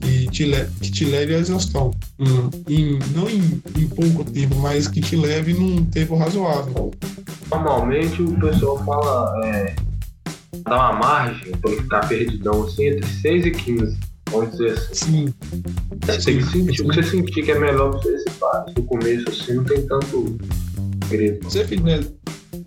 que, 0.00 0.28
te, 0.28 0.44
le, 0.44 0.66
que 0.80 0.90
te 0.90 1.04
leve 1.04 1.34
à 1.34 1.38
exaustão. 1.38 1.90
Hum, 2.18 2.50
em, 2.68 2.98
não 3.14 3.28
em, 3.28 3.62
em, 3.76 3.88
pouco 3.88 4.24
tempo, 4.24 4.56
mas 4.56 4.86
que 4.86 5.00
te 5.00 5.16
leve 5.16 5.52
num 5.52 5.84
tempo 5.86 6.16
razoável. 6.16 6.92
Normalmente 7.50 8.22
o 8.22 8.38
pessoal 8.38 8.84
fala 8.84 9.46
é, 9.46 9.74
dá 10.64 10.76
uma 10.76 10.92
margem 10.92 11.52
para 11.56 11.70
ficar 11.70 12.08
perdidão 12.08 12.62
assim 12.62 12.86
entre 12.86 13.06
6 13.06 13.46
e 13.46 13.50
15. 13.50 13.98
Vamos 14.30 14.52
dizer 14.52 14.72
assim. 14.72 14.94
Sim. 14.94 15.34
Você 16.06 16.20
sim, 16.20 16.42
sentir, 16.42 16.82
você 16.84 17.02
sentir 17.02 17.42
que 17.42 17.50
é 17.50 17.58
melhor 17.58 17.90
você 17.90 18.16
se 18.18 18.30
faz. 18.30 18.72
No 18.76 18.84
começo 18.84 19.28
assim 19.28 19.54
não 19.54 19.64
tem 19.64 19.84
tanto 19.86 20.38
segredo. 21.08 21.42
Você 21.42 21.66
fizer 21.66 22.06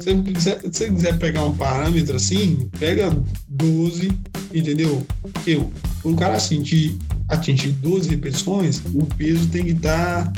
se 0.04 0.60
você 0.62 0.90
quiser, 0.92 1.18
pegar 1.18 1.44
um 1.46 1.56
parâmetro 1.56 2.16
assim, 2.16 2.70
pega 2.80 3.16
12, 3.48 4.12
entendeu? 4.54 5.06
Porque 5.22 5.62
o 6.04 6.16
cara 6.16 6.40
sentir, 6.40 6.98
atingir 7.30 7.72
12 7.72 8.10
repetições, 8.10 8.82
o 8.94 9.06
peso 9.06 9.48
tem 9.48 9.64
que 9.64 9.72
estar 9.72 10.32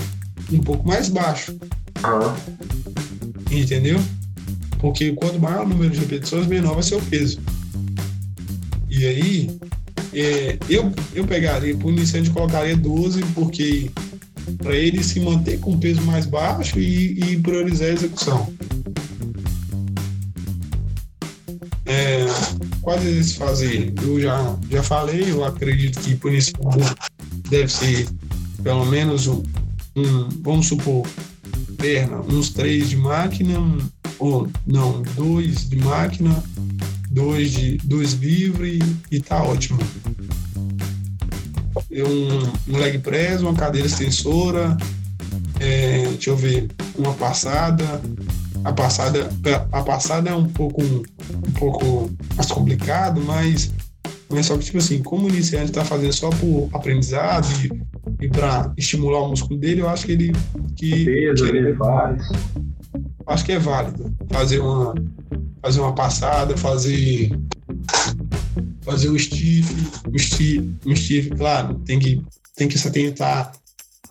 um 0.51 0.60
pouco 0.60 0.88
mais 0.88 1.10
baixo. 1.10 1.58
Entendeu? 3.51 3.99
Porque 4.80 5.13
quanto 5.13 5.39
maior 5.39 5.65
o 5.65 5.69
número 5.69 5.89
de 5.89 5.99
repetições, 5.99 6.45
menor 6.45 6.75
vai 6.75 6.84
ser 6.84 6.95
o 6.95 7.01
peso. 7.01 7.39
E 8.89 9.06
aí, 9.06 9.60
é, 10.13 10.58
eu, 10.69 10.91
eu 11.13 11.25
pegaria, 11.25 11.75
para 11.75 11.88
o 11.88 11.91
iniciante, 11.91 12.30
colocaria 12.30 12.78
12, 12.78 13.21
porque 13.34 13.89
para 14.58 14.75
ele 14.75 15.04
se 15.04 15.19
manter 15.19 15.60
com 15.60 15.71
o 15.71 15.78
peso 15.78 16.01
mais 16.04 16.25
baixo 16.25 16.80
e, 16.80 17.19
e 17.19 17.39
priorizar 17.39 17.89
a 17.89 17.93
execução. 17.93 18.54
É, 21.86 22.26
quais 22.82 23.06
eles 23.06 23.36
fazer? 23.36 23.93
Eu 24.02 24.19
já, 24.19 24.58
já 24.71 24.82
falei, 24.82 25.32
eu 25.32 25.43
acredito 25.43 26.00
que 26.00 26.30
isso 26.30 26.54
deve 27.50 27.71
ser 27.71 28.08
pelo 28.65 28.84
menos 28.88 29.28
um, 29.28 29.43
um, 29.95 30.28
vamos 30.41 30.65
supor, 30.65 31.08
perna, 31.78 32.19
uns 32.21 32.50
três 32.50 32.89
de 32.89 32.98
máquina, 32.98 33.60
ou 34.17 34.50
não, 34.65 35.04
dois 35.15 35.69
de 35.69 35.76
máquina, 35.76 36.43
dois 37.12 37.52
de 37.52 37.78
dois 37.84 38.13
livre 38.13 38.80
e 39.12 39.19
tá 39.19 39.43
ótimo. 39.43 39.80
Um, 41.91 42.74
um 42.74 42.78
leg 42.78 42.98
press, 42.98 43.41
uma 43.41 43.54
cadeira 43.54 43.88
extensora, 43.88 44.76
é, 45.60 46.08
deixa 46.08 46.32
eu 46.32 46.38
ver, 46.38 46.67
uma 46.95 47.13
passada, 47.13 48.02
a 48.65 48.73
passada, 48.73 49.30
a 49.71 49.84
passada 49.84 50.32
é 50.32 50.34
um 50.34 50.49
pouco, 50.49 50.82
um 50.82 51.51
pouco 51.54 52.10
mais 52.36 52.51
complicado, 52.51 53.21
mas 53.21 53.71
é 54.32 54.41
só 54.41 54.58
que, 54.58 54.65
tipo 54.65 54.80
assim, 54.80 55.04
como 55.04 55.28
o 55.28 55.30
iniciante 55.30 55.65
está 55.65 55.86
fazendo 55.86 56.12
só 56.12 56.32
por 56.32 56.67
aprendizado 56.73 57.47
e, 57.63 58.25
e 58.25 58.28
para 58.28 58.73
estimular 58.75 59.21
o 59.21 59.30
músculo 59.30 59.60
dele, 59.60 59.82
eu 59.82 59.88
acho 59.88 60.08
que 60.08 60.13
ele. 60.13 60.34
Que, 60.75 61.06
Peso, 61.06 61.45
que 61.45 61.58
ele 61.58 61.75
faz. 61.75 62.28
Acho 63.28 63.45
que 63.45 63.51
é 63.51 63.60
válido 63.60 64.12
fazer 64.32 64.60
uma, 64.60 64.95
fazer 65.62 65.80
uma 65.80 65.93
passada, 65.93 66.58
fazer. 66.58 67.38
Fazer 68.82 69.10
um 69.10 69.17
stiff, 69.17 69.73
um 70.12 70.17
stiff, 70.17 70.75
um 70.86 70.95
stiff, 70.95 71.30
claro, 71.32 71.75
tem 71.86 71.99
que, 71.99 72.21
tem 72.56 72.67
que 72.67 72.78
se 72.78 72.88
atentar 72.88 73.51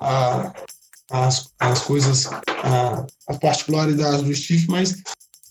a, 0.00 0.52
as, 1.14 1.48
as 1.60 1.80
coisas, 1.82 2.26
a, 2.26 3.06
as 3.28 3.38
particularidades 3.38 4.22
do 4.22 4.34
Steve, 4.34 4.66
mas 4.68 5.00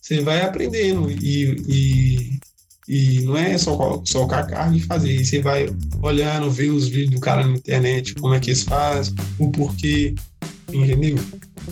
você 0.02 0.19
vai 0.19 0.41
aprendendo 0.41 1.10
e, 1.10 1.56
e, 1.67 2.39
e 2.88 3.21
não 3.21 3.38
é 3.38 3.58
só 3.58 4.02
socar 4.06 4.39
a 4.39 4.47
carne 4.47 4.78
e 4.78 4.82
fazer, 4.82 5.23
você 5.23 5.41
vai 5.41 5.73
olhando, 6.02 6.52
ver 6.52 6.69
os 6.69 6.89
vídeos 6.89 7.12
do 7.12 7.21
cara 7.21 7.47
na 7.47 7.54
internet, 7.54 8.13
como 8.15 8.34
é 8.34 8.39
que 8.39 8.49
eles 8.49 8.63
fazem, 8.63 9.15
o 9.39 9.49
porquê, 9.49 10.13
entendeu? 10.67 11.15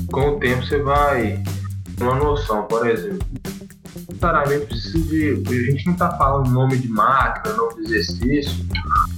Com 0.10 0.38
o 0.38 0.40
tempo 0.40 0.66
você 0.66 0.82
vai 0.82 1.44
uma 2.00 2.16
noção, 2.16 2.64
por 2.64 2.88
exemplo, 2.88 3.28
necessariamente 4.08 4.68
precisa 4.68 5.10
de. 5.10 5.44
A 5.48 5.72
gente 5.72 5.86
não 5.86 5.94
está 5.94 6.18
falando 6.18 6.50
nome 6.50 6.78
de 6.78 6.88
máquina, 6.88 7.56
nome 7.56 7.76
de 7.76 7.94
exercício, 7.94 8.66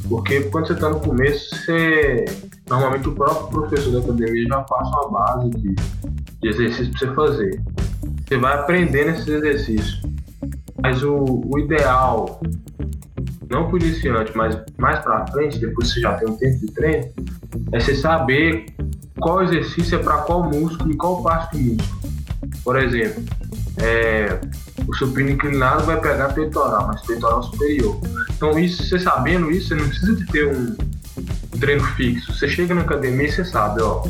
porque 0.09 0.41
quando 0.45 0.67
você 0.67 0.73
está 0.73 0.89
no 0.89 0.99
começo, 0.99 1.55
você. 1.55 2.25
Normalmente 2.69 3.09
o 3.09 3.11
próprio 3.13 3.47
professor 3.47 3.91
da 3.91 3.99
academia 3.99 4.47
já 4.47 4.61
passa 4.61 4.89
uma 4.89 5.11
base 5.11 5.49
de, 5.49 5.75
de 6.41 6.47
exercício 6.47 6.91
para 6.91 6.99
você 6.99 7.15
fazer. 7.15 7.61
Você 8.27 8.37
vai 8.37 8.53
aprendendo 8.55 9.09
esses 9.11 9.27
exercícios. 9.27 10.01
Mas 10.81 11.03
o, 11.03 11.41
o 11.45 11.59
ideal, 11.59 12.41
não 13.49 13.69
por 13.69 13.81
iniciante, 13.81 14.35
mas 14.35 14.57
mais 14.77 14.99
para 14.99 15.27
frente, 15.27 15.59
depois 15.59 15.89
que 15.89 15.95
você 15.95 16.01
já 16.01 16.13
tem 16.13 16.29
um 16.29 16.35
tempo 16.35 16.59
de 16.59 16.71
treino, 16.73 17.09
é 17.71 17.79
você 17.79 17.95
saber 17.95 18.65
qual 19.19 19.43
exercício 19.43 19.99
é 19.99 20.03
para 20.03 20.17
qual 20.19 20.43
músculo 20.43 20.91
e 20.91 20.97
qual 20.97 21.21
parte 21.21 21.57
do 21.57 21.73
músculo. 21.73 22.13
Por 22.63 22.81
exemplo, 22.81 23.23
é, 23.77 24.39
o 24.87 24.93
supino 24.95 25.29
inclinado 25.29 25.83
vai 25.83 25.99
pegar 25.99 26.33
peitoral, 26.33 26.87
mas 26.87 27.01
peitoral 27.01 27.43
superior. 27.43 27.99
Então, 28.35 28.57
isso, 28.57 28.83
você 28.83 28.99
sabendo 28.99 29.51
isso, 29.51 29.69
você 29.69 29.75
não 29.75 29.87
precisa 29.87 30.15
de 30.15 30.25
ter 30.27 30.47
um, 30.47 30.75
treino 31.63 31.83
fixo. 31.95 32.33
Você 32.33 32.47
chega 32.49 32.75
na 32.75 32.81
academia 32.81 33.27
e 33.27 33.31
você 33.31 33.45
sabe, 33.45 33.81
ó, 33.81 34.03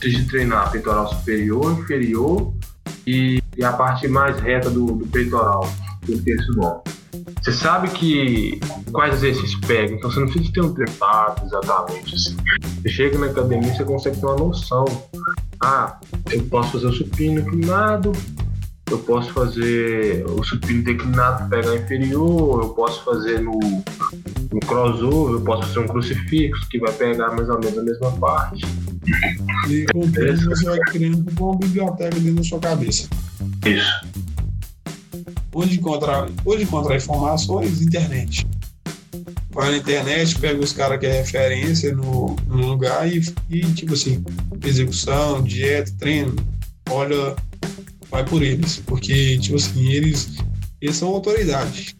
precisa 0.00 0.28
treinar 0.28 0.70
peitoral 0.72 1.08
superior, 1.08 1.78
inferior 1.78 2.52
e, 3.06 3.40
e 3.56 3.64
a 3.64 3.72
parte 3.72 4.08
mais 4.08 4.38
reta 4.40 4.68
do, 4.68 4.86
do 4.86 5.06
peitoral, 5.06 5.68
do 6.02 6.20
terço 6.20 6.52
bom. 6.54 6.82
Você 7.40 7.52
sabe 7.52 7.88
que 7.90 8.58
quais 8.90 9.14
exercícios 9.14 9.60
pega, 9.66 9.94
então 9.94 10.10
você 10.10 10.18
não 10.18 10.26
precisa 10.26 10.52
ter 10.52 10.60
um 10.60 10.74
treinado 10.74 11.46
exatamente 11.46 12.14
assim. 12.16 12.36
Você 12.82 12.88
chega 12.88 13.18
na 13.18 13.26
academia, 13.26 13.72
você 13.72 13.84
consegue 13.84 14.18
ter 14.18 14.26
uma 14.26 14.36
noção. 14.36 14.84
Ah, 15.62 15.98
eu 16.32 16.42
posso 16.44 16.72
fazer 16.72 16.86
o 16.88 16.92
supino 16.92 17.40
inclinado, 17.40 18.12
eu 18.90 18.98
posso 19.00 19.32
fazer 19.32 20.24
o 20.26 20.42
supino 20.42 20.82
declinado 20.82 21.48
pegar 21.48 21.76
inferior, 21.76 22.62
eu 22.62 22.68
posso 22.70 23.04
fazer 23.04 23.40
no, 23.40 23.58
no 24.52 24.60
crossover, 24.60 25.34
eu 25.34 25.40
posso 25.42 25.68
fazer 25.68 25.80
um 25.80 25.88
crucifixo 25.88 26.68
que 26.68 26.78
vai 26.78 26.92
pegar 26.92 27.32
mais 27.32 27.48
ou 27.48 27.58
menos 27.60 27.78
a 27.78 27.82
mesma 27.82 28.12
parte. 28.12 28.64
E 29.68 29.86
com 29.92 30.00
o 30.00 30.12
tempo 30.12 30.44
você 30.44 30.64
vai 30.64 30.78
criando 30.80 31.26
uma 31.38 31.56
biblioteca 31.56 32.18
dentro 32.18 32.36
da 32.36 32.44
sua 32.44 32.60
cabeça. 32.60 33.08
Isso. 33.66 34.06
Onde 35.54 35.78
encontrar, 35.78 36.28
onde 36.44 36.62
encontrar 36.62 36.96
informações? 36.96 37.82
Internet. 37.82 38.46
Vai 39.50 39.70
na 39.70 39.76
internet, 39.78 40.38
pega 40.38 40.60
os 40.60 40.72
caras 40.72 41.00
que 41.00 41.06
é 41.06 41.12
referência 41.12 41.94
no, 41.94 42.36
no 42.46 42.68
lugar 42.68 43.10
e, 43.10 43.20
e, 43.50 43.60
tipo 43.72 43.94
assim, 43.94 44.24
execução, 44.64 45.42
dieta, 45.42 45.90
treino, 45.98 46.36
olha 46.90 47.34
vai 48.10 48.24
por 48.24 48.42
eles, 48.42 48.82
porque, 48.86 49.38
tipo 49.38 49.56
assim, 49.56 49.88
eles, 49.88 50.28
eles 50.80 50.96
são 50.96 51.08
autoridade. 51.08 51.96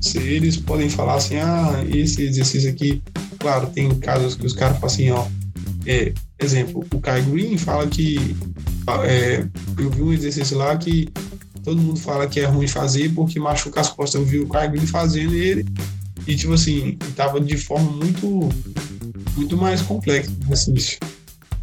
Se 0.00 0.18
eles 0.18 0.56
podem 0.56 0.88
falar 0.88 1.14
assim, 1.14 1.36
ah, 1.36 1.84
esse 1.88 2.22
exercício 2.22 2.70
aqui, 2.70 3.02
claro, 3.38 3.68
tem 3.68 3.88
casos 3.98 4.34
que 4.34 4.46
os 4.46 4.52
caras 4.52 4.78
falam 4.78 4.94
assim, 4.94 5.10
ó, 5.10 5.26
é, 5.86 6.12
exemplo, 6.38 6.84
o 6.92 7.00
Kai 7.00 7.22
Green 7.22 7.56
fala 7.58 7.86
que 7.86 8.36
é, 9.04 9.44
eu 9.78 9.90
vi 9.90 10.02
um 10.02 10.12
exercício 10.12 10.56
lá 10.56 10.76
que 10.76 11.08
todo 11.64 11.80
mundo 11.80 11.98
fala 11.98 12.26
que 12.26 12.40
é 12.40 12.46
ruim 12.46 12.66
fazer 12.66 13.12
porque 13.14 13.38
machuca 13.38 13.80
as 13.80 13.90
costas. 13.90 14.20
Eu 14.20 14.26
vi 14.26 14.40
o 14.40 14.48
Kai 14.48 14.68
Green 14.68 14.86
fazendo 14.86 15.34
ele 15.34 15.64
e, 16.26 16.34
tipo 16.36 16.52
assim, 16.52 16.96
tava 17.16 17.40
de 17.40 17.56
forma 17.56 17.90
muito, 17.90 18.48
muito 19.36 19.56
mais 19.56 19.82
complexa 19.82 20.30
o 20.48 20.52
exercício. 20.52 20.98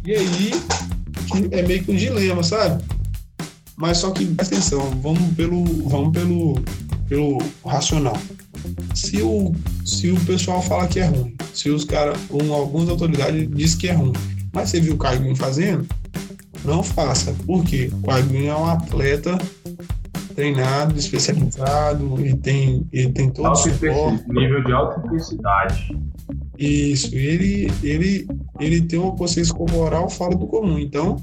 E 0.04 0.14
aí, 0.14 0.50
é 1.50 1.62
meio 1.62 1.84
que 1.84 1.90
um 1.90 1.96
dilema, 1.96 2.42
sabe? 2.42 2.82
Mas 3.80 3.98
só 3.98 4.10
que, 4.10 4.26
presta 4.26 4.56
atenção, 4.56 4.80
vamos 5.00 5.34
pelo, 5.34 5.64
vamos 5.88 6.12
pelo, 6.12 6.54
pelo 7.08 7.38
racional. 7.64 8.16
Se 8.94 9.22
o, 9.22 9.54
se 9.86 10.10
o 10.10 10.20
pessoal 10.26 10.60
fala 10.60 10.86
que 10.86 11.00
é 11.00 11.06
ruim, 11.06 11.34
se 11.54 11.70
os 11.70 11.84
caras, 11.84 12.18
ou 12.28 12.52
algumas 12.52 12.90
autoridades 12.90 13.48
diz 13.50 13.74
que 13.74 13.88
é 13.88 13.92
ruim, 13.92 14.12
mas 14.52 14.68
você 14.68 14.80
viu 14.80 14.94
o 14.94 14.98
Caio 14.98 15.34
fazendo, 15.34 15.86
não 16.62 16.82
faça. 16.82 17.34
Por 17.46 17.64
quê? 17.64 17.90
O 17.90 18.06
Caio 18.06 18.46
é 18.46 18.54
um 18.54 18.66
atleta 18.66 19.38
treinado, 20.34 20.98
especializado, 20.98 22.16
ele 22.20 22.36
tem, 22.36 22.86
ele 22.92 23.12
tem 23.12 23.30
todo 23.30 23.50
o 23.50 23.54
suporte. 23.54 24.24
Nível 24.28 24.62
de 24.62 24.72
alta 24.72 25.00
intensidade. 25.06 25.98
Isso, 26.58 27.14
ele, 27.14 27.72
ele, 27.82 28.28
ele 28.58 28.82
tem 28.82 28.98
uma 28.98 29.16
consciência 29.16 29.54
corporal 29.54 30.10
fora 30.10 30.36
do 30.36 30.46
comum. 30.46 30.78
Então, 30.78 31.16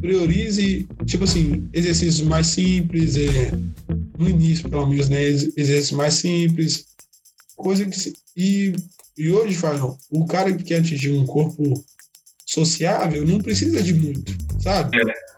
priorize, 0.00 0.88
tipo 1.04 1.24
assim, 1.24 1.68
exercícios 1.72 2.26
mais 2.26 2.46
simples, 2.48 3.16
é, 3.16 3.52
no 4.18 4.28
início, 4.28 4.68
pelo 4.68 4.86
menos, 4.86 5.08
né? 5.08 5.22
Exercícios 5.22 5.92
mais 5.92 6.14
simples, 6.14 6.86
coisa 7.56 7.84
que. 7.84 7.98
Se, 7.98 8.12
e, 8.36 8.74
e 9.16 9.30
hoje, 9.30 9.54
Fábio, 9.54 9.96
o 10.10 10.26
cara 10.26 10.52
que 10.52 10.64
quer 10.64 10.80
atingir 10.80 11.12
um 11.12 11.26
corpo 11.26 11.84
sociável 12.46 13.26
não 13.26 13.38
precisa 13.38 13.82
de 13.82 13.92
muito, 13.92 14.34
sabe? 14.60 14.98
É. 14.98 15.30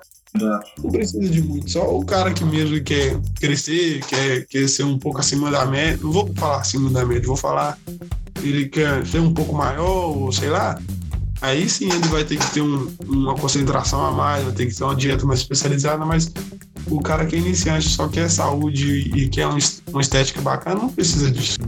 Não 0.83 0.91
precisa 0.91 1.29
de 1.29 1.43
muito. 1.43 1.71
Só 1.71 1.95
o 1.95 2.05
cara 2.07 2.33
que 2.33 2.45
mesmo 2.45 2.83
quer 2.83 3.21
crescer, 3.39 4.01
quer, 4.07 4.47
quer 4.47 4.69
ser 4.69 4.85
um 4.85 4.99
pouco 4.99 5.21
acima 5.21 5.51
da 5.51 5.67
média. 5.67 5.99
Não 6.03 6.11
vou 6.11 6.33
falar 6.35 6.61
acima 6.61 6.89
da 6.89 7.05
média, 7.05 7.27
vou 7.27 7.37
falar. 7.37 7.79
Ele 8.43 8.67
quer 8.67 9.07
ser 9.07 9.19
um 9.19 9.35
pouco 9.35 9.55
maior, 9.55 10.17
ou 10.17 10.33
sei 10.33 10.49
lá 10.49 10.81
aí 11.43 11.69
sim 11.69 11.91
ele 11.91 12.09
vai 12.09 12.25
ter 12.25 12.39
que 12.39 12.51
ter 12.53 12.63
um, 12.63 12.89
uma 13.07 13.35
concentração 13.35 14.07
a 14.07 14.13
mais, 14.13 14.45
vai 14.45 14.53
ter 14.53 14.67
que 14.67 14.75
ter 14.75 14.85
uma 14.85 14.95
dieta 14.95 15.27
mais 15.27 15.41
especializada, 15.41 16.07
mas 16.07 16.33
o 16.89 17.01
cara 17.01 17.27
que 17.27 17.37
é 17.37 17.39
iniciante 17.39 17.89
só 17.89 18.09
quer 18.09 18.31
saúde 18.31 19.11
e 19.15 19.29
quer 19.29 19.47
uma 19.47 20.01
estética 20.01 20.41
bacana 20.41 20.81
não 20.81 20.89
precisa 20.89 21.31
disso. 21.31 21.59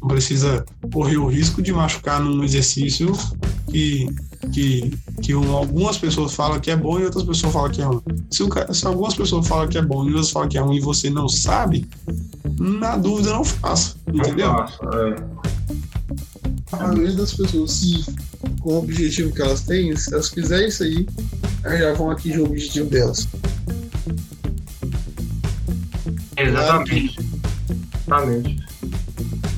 Não 0.00 0.08
precisa 0.08 0.64
correr 0.92 1.16
o 1.16 1.28
risco 1.28 1.62
de 1.62 1.72
machucar 1.72 2.20
num 2.20 2.42
exercício 2.42 3.12
que, 3.70 4.08
que, 4.52 4.92
que 5.22 5.34
um, 5.34 5.54
algumas 5.54 5.98
pessoas 5.98 6.34
falam 6.34 6.58
que 6.60 6.70
é 6.70 6.76
bom 6.76 6.98
e 6.98 7.04
outras 7.04 7.24
pessoas 7.24 7.52
falam 7.52 7.70
que 7.70 7.82
é 7.82 7.84
ruim. 7.84 8.02
Se, 8.30 8.42
o, 8.42 8.74
se 8.74 8.86
algumas 8.86 9.14
pessoas 9.14 9.46
falam 9.46 9.68
que 9.68 9.78
é 9.78 9.82
bom 9.82 10.04
e 10.04 10.08
outras 10.08 10.30
falam 10.30 10.48
que 10.48 10.58
é 10.58 10.60
ruim 10.60 10.76
e 10.76 10.80
você 10.80 11.10
não 11.10 11.28
sabe, 11.28 11.86
na 12.58 12.96
dúvida 12.96 13.30
não 13.30 13.44
faça, 13.44 13.96
entendeu? 14.12 14.52
Não 14.52 14.58
faça, 14.58 14.78
é. 14.84 15.38
A 16.72 16.76
maioria 16.88 17.14
das 17.14 17.34
pessoas, 17.34 17.72
se 17.72 18.04
com 18.60 18.74
o 18.74 18.78
objetivo 18.78 19.32
que 19.32 19.42
elas 19.42 19.62
têm, 19.62 19.94
se 19.96 20.12
elas 20.12 20.28
fizerem 20.28 20.68
isso 20.68 20.82
aí, 20.82 21.06
elas 21.64 21.78
já 21.80 21.92
vão 21.94 22.10
atingir 22.10 22.40
o 22.40 22.44
objetivo 22.44 22.90
delas. 22.90 23.28
Exatamente. 26.36 27.16
Claro 28.06 28.42
que, 28.42 28.68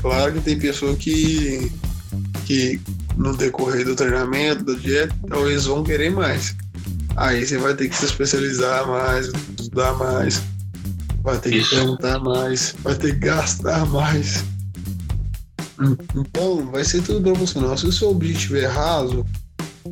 Claro 0.01 0.33
que 0.33 0.41
tem 0.41 0.59
pessoa 0.59 0.97
que, 0.97 1.71
que 2.47 2.81
no 3.17 3.37
decorrer 3.37 3.85
do 3.85 3.95
treinamento, 3.95 4.65
da 4.65 4.75
dieta, 4.75 5.15
talvez 5.29 5.67
vão 5.67 5.85
querer 5.85 6.11
mais. 6.11 6.57
Aí 7.17 7.45
você 7.45 7.59
vai 7.59 7.75
ter 7.75 7.89
que 7.89 7.97
se 7.97 8.07
especializar 8.07 8.87
mais, 8.89 9.31
estudar 9.59 9.93
mais, 9.95 10.43
vai 11.23 11.39
ter 11.39 11.51
que 11.51 11.59
Isso. 11.59 11.75
perguntar 11.75 12.19
mais, 12.21 12.75
vai 12.83 12.95
ter 12.95 13.13
que 13.13 13.27
gastar 13.27 13.85
mais. 13.87 14.43
Então, 16.15 16.71
vai 16.71 16.85
ser 16.85 17.03
tudo 17.03 17.23
proporcional. 17.23 17.77
Se 17.77 17.87
o 17.87 17.93
seu 17.93 18.11
objetivo 18.11 18.57
é 18.57 18.67
raso, 18.67 19.25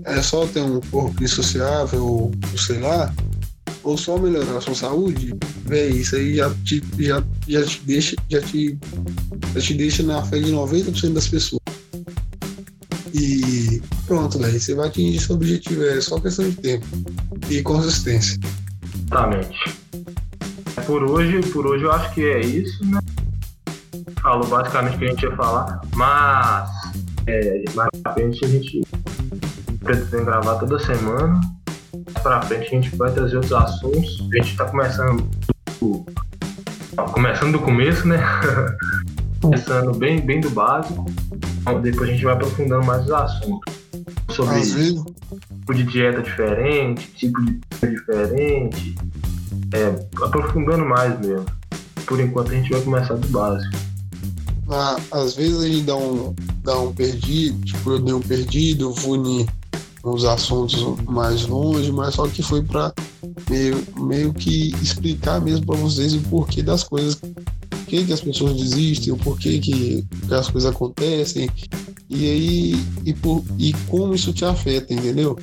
é 0.05 0.21
só 0.21 0.47
ter 0.47 0.61
um 0.61 0.81
corpo 0.81 1.23
insociável, 1.23 2.05
ou 2.05 2.33
sei 2.57 2.81
lá, 2.81 3.13
ou 3.83 3.97
só 3.97 4.19
melhorar 4.19 4.59
a 4.59 4.61
sua 4.61 4.75
saúde, 4.75 5.35
véi, 5.65 5.91
isso 5.91 6.17
aí 6.17 6.37
já 6.37 6.55
te, 6.65 6.83
já, 6.99 7.25
já 7.47 7.65
te 7.65 7.81
deixa, 7.85 8.17
já 8.29 8.41
te, 8.41 8.79
já 9.55 9.61
te 9.61 9.75
deixa 9.75 10.03
na 10.03 10.23
frente 10.23 10.47
de 10.47 10.53
90% 10.53 11.13
das 11.13 11.29
pessoas. 11.29 11.63
E 13.15 13.81
pronto, 14.07 14.39
véi, 14.39 14.59
você 14.59 14.75
vai 14.75 14.89
atingir 14.89 15.21
seu 15.21 15.37
objetivo, 15.37 15.83
é 15.85 16.01
só 16.01 16.21
questão 16.21 16.49
de 16.49 16.57
tempo 16.57 16.87
e 17.49 17.63
consistência. 17.63 18.39
Exatamente. 19.07 19.59
Por 20.87 21.03
hoje, 21.03 21.41
por 21.51 21.67
hoje 21.67 21.85
eu 21.85 21.93
acho 21.93 22.15
que 22.15 22.23
é 22.23 22.41
isso, 22.41 22.85
né? 22.85 23.01
Falou 24.21 24.47
basicamente 24.47 24.97
o 24.97 24.99
que 24.99 25.05
a 25.05 25.09
gente 25.09 25.23
ia 25.23 25.37
falar, 25.37 25.81
mas 25.95 26.71
é, 27.27 27.65
mais 27.75 27.91
pra 28.03 28.15
frente 28.15 28.45
a 28.45 28.49
gente 28.49 28.83
pretende 29.81 30.25
gravar 30.25 30.57
toda 30.57 30.79
semana. 30.79 31.41
Mais 31.93 32.23
pra 32.23 32.43
frente 32.43 32.67
a 32.67 32.71
gente 32.71 32.97
vai 32.97 33.11
trazer 33.11 33.37
outros 33.37 33.53
assuntos. 33.53 34.29
A 34.33 34.37
gente 34.37 34.57
tá 34.57 34.65
começando 34.65 35.29
do, 35.81 36.07
começando 37.13 37.53
do 37.53 37.59
começo, 37.61 38.07
né? 38.07 38.19
começando 39.41 39.97
bem, 39.97 40.21
bem 40.21 40.41
do 40.41 40.51
básico. 40.51 41.05
Depois 41.83 42.09
a 42.09 42.13
gente 42.13 42.25
vai 42.25 42.35
aprofundando 42.35 42.87
mais 42.87 43.05
os 43.05 43.13
assuntos. 43.13 43.75
Sobre 44.31 44.61
tipo 44.61 45.75
de 45.75 45.83
dieta 45.85 46.23
diferente, 46.23 47.11
tipo 47.13 47.41
de 47.45 47.53
dieta 47.53 47.87
diferente. 47.87 48.95
É, 49.75 50.25
aprofundando 50.25 50.85
mais 50.85 51.19
mesmo. 51.21 51.47
Por 52.07 52.21
enquanto 52.21 52.53
a 52.53 52.55
gente 52.55 52.71
vai 52.71 52.81
começar 52.81 53.15
do 53.15 53.29
básico 53.29 53.88
às 55.11 55.35
vezes 55.35 55.63
gente 55.63 55.83
dá 55.83 55.97
um, 55.97 56.35
dá 56.63 56.79
um 56.79 56.93
perdido, 56.93 57.65
tipo, 57.65 57.91
eu 57.91 57.99
dei 57.99 58.15
um 58.15 58.21
perdido, 58.21 58.95
unir 59.07 59.47
uns 60.05 60.25
assuntos 60.25 60.83
mais 61.05 61.47
longe, 61.47 61.91
mas 61.93 62.15
só 62.15 62.27
que 62.27 62.43
foi 62.43 62.63
para 62.63 62.93
meio, 63.51 63.85
meio 63.99 64.33
que 64.33 64.75
explicar 64.83 65.41
mesmo 65.41 65.67
para 65.67 65.77
vocês 65.77 66.15
o 66.15 66.21
porquê 66.23 66.63
das 66.63 66.85
coisas, 66.85 67.17
por 67.17 67.79
que, 67.87 68.05
que 68.05 68.13
as 68.13 68.21
pessoas 68.21 68.55
desistem, 68.55 69.13
o 69.13 69.17
porquê 69.17 69.59
que, 69.59 70.05
que 70.27 70.35
as 70.35 70.49
coisas 70.49 70.71
acontecem, 70.71 71.51
e 72.09 72.31
aí 72.31 72.85
e, 73.05 73.13
por, 73.13 73.45
e 73.59 73.73
como 73.89 74.15
isso 74.15 74.33
te 74.33 74.45
afeta, 74.45 74.93
entendeu? 74.93 75.39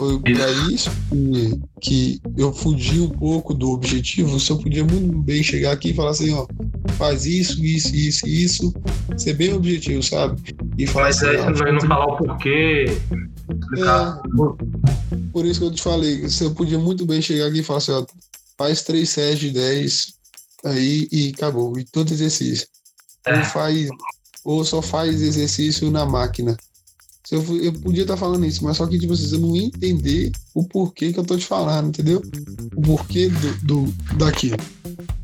Foi 0.00 0.18
para 0.18 0.50
isso 0.72 0.90
que, 1.12 1.60
que 1.78 2.20
eu 2.34 2.54
fugi 2.54 3.00
um 3.00 3.10
pouco 3.10 3.52
do 3.52 3.68
objetivo. 3.68 4.40
Se 4.40 4.50
eu 4.50 4.56
podia 4.56 4.82
muito 4.82 5.18
bem 5.18 5.42
chegar 5.42 5.72
aqui 5.72 5.90
e 5.90 5.94
falar 5.94 6.12
assim, 6.12 6.32
ó, 6.32 6.46
faz 6.96 7.26
isso, 7.26 7.62
isso, 7.62 7.94
isso, 7.94 8.26
isso, 8.26 8.74
ser 9.18 9.34
bem 9.34 9.52
objetivo, 9.52 10.02
sabe? 10.02 10.56
E 10.78 10.86
falar 10.86 11.08
Mas 11.08 11.22
assim, 11.22 11.36
aí 11.36 11.52
você 11.52 11.64
não, 11.64 11.72
não 11.72 11.80
falar 11.80 12.06
o 12.06 12.16
porquê, 12.16 12.86
explicar. 13.50 14.22
É, 14.24 15.30
por, 15.34 15.44
isso 15.44 15.60
que 15.60 15.66
eu 15.66 15.70
te 15.70 15.82
falei, 15.82 16.22
você 16.22 16.48
podia 16.48 16.78
muito 16.78 17.04
bem 17.04 17.20
chegar 17.20 17.48
aqui 17.48 17.58
e 17.58 17.62
falar 17.62 17.78
assim, 17.80 17.92
ó, 17.92 18.06
faz 18.56 18.80
três 18.80 19.10
séries 19.10 19.38
de 19.38 19.50
10 19.50 20.14
aí 20.64 21.08
e 21.12 21.30
acabou. 21.36 21.78
E 21.78 21.84
todo 21.84 22.10
exercício. 22.10 22.66
É. 23.26 23.36
Ou 23.36 23.44
faz, 23.44 23.88
ou 24.46 24.64
só 24.64 24.80
faz 24.80 25.20
exercício 25.20 25.90
na 25.90 26.06
máquina. 26.06 26.56
Eu, 27.30 27.44
eu 27.62 27.72
podia 27.72 28.02
estar 28.02 28.16
falando 28.16 28.44
isso, 28.44 28.64
mas 28.64 28.76
só 28.76 28.86
que 28.86 28.98
tipo, 28.98 29.14
você 29.14 29.38
não 29.38 29.54
entender 29.54 30.32
o 30.52 30.64
porquê 30.64 31.12
que 31.12 31.20
eu 31.20 31.24
tô 31.24 31.36
te 31.36 31.46
falando, 31.46 31.88
entendeu? 31.88 32.20
O 32.74 32.82
porquê 32.82 33.28
do, 33.28 33.84
do 33.84 34.16
daquilo. 34.16 34.56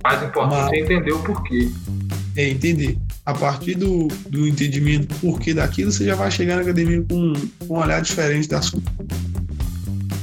Mais 0.05 0.23
importante 0.23 0.61
mas, 0.61 0.73
é 0.73 0.79
entender 0.79 1.12
o 1.12 1.23
porquê. 1.23 1.71
É, 2.37 2.49
entender. 2.49 2.97
A 3.25 3.35
partir 3.35 3.75
do, 3.75 4.07
do 4.31 4.47
entendimento 4.47 5.09
do 5.09 5.14
porquê 5.16 5.53
daquilo, 5.53 5.90
você 5.90 6.05
já 6.05 6.14
vai 6.14 6.31
chegar 6.31 6.57
na 6.57 6.62
academia 6.62 7.03
com, 7.03 7.33
com 7.66 7.75
um 7.75 7.79
olhar 7.79 8.01
diferente 8.01 8.49
das 8.49 8.71
coisas. 8.71 8.88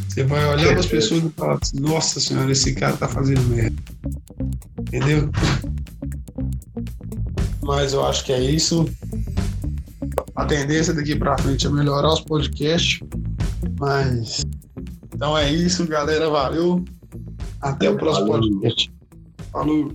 Você 0.07 0.23
vai 0.23 0.45
olhar 0.45 0.67
para 0.67 0.79
as 0.79 0.85
pessoas 0.85 1.23
e 1.23 1.29
falar 1.31 1.59
assim, 1.61 1.79
nossa 1.79 2.19
senhora, 2.19 2.51
esse 2.51 2.73
cara 2.75 2.95
tá 2.95 3.09
fazendo 3.09 3.41
merda. 3.49 3.75
Entendeu? 4.79 5.29
Mas 7.61 7.93
eu 7.93 8.05
acho 8.05 8.23
que 8.23 8.31
é 8.31 8.41
isso 8.41 8.87
a 10.35 10.45
tendência 10.45 10.93
daqui 10.93 11.15
para 11.15 11.37
frente 11.37 11.67
é 11.67 11.69
melhorar 11.69 12.13
os 12.13 12.21
podcasts. 12.21 12.99
Mas 13.79 14.43
então 15.13 15.37
é 15.37 15.51
isso, 15.51 15.87
galera. 15.87 16.29
Valeu. 16.29 16.83
Até 17.61 17.89
o 17.89 17.97
próximo 17.97 18.27
podcast. 18.27 18.91
Falou. 19.51 19.93